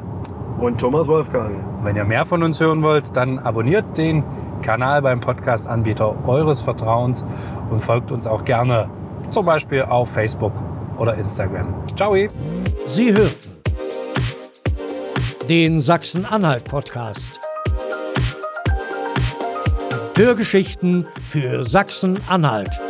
Und 0.58 0.80
Thomas 0.80 1.06
Wolfgang. 1.06 1.56
Und 1.78 1.84
wenn 1.84 1.96
ihr 1.96 2.04
mehr 2.04 2.26
von 2.26 2.42
uns 2.42 2.58
hören 2.58 2.82
wollt, 2.82 3.16
dann 3.16 3.38
abonniert 3.38 3.96
den 3.96 4.24
Kanal 4.62 5.02
beim 5.02 5.20
Podcast-Anbieter 5.20 6.26
eures 6.26 6.60
Vertrauens 6.60 7.24
und 7.70 7.80
folgt 7.80 8.10
uns 8.10 8.26
auch 8.26 8.44
gerne 8.44 8.88
zum 9.30 9.46
Beispiel 9.46 9.82
auf 9.82 10.10
Facebook 10.10 10.52
oder 10.96 11.14
Instagram. 11.14 11.74
Ciao! 11.96 12.16
Sie 12.86 13.12
hörten 13.12 13.58
den 15.48 15.80
Sachsen-Anhalt-Podcast. 15.80 17.47
Hörgeschichten 20.18 21.06
für 21.30 21.62
Sachsen-Anhalt. 21.62 22.87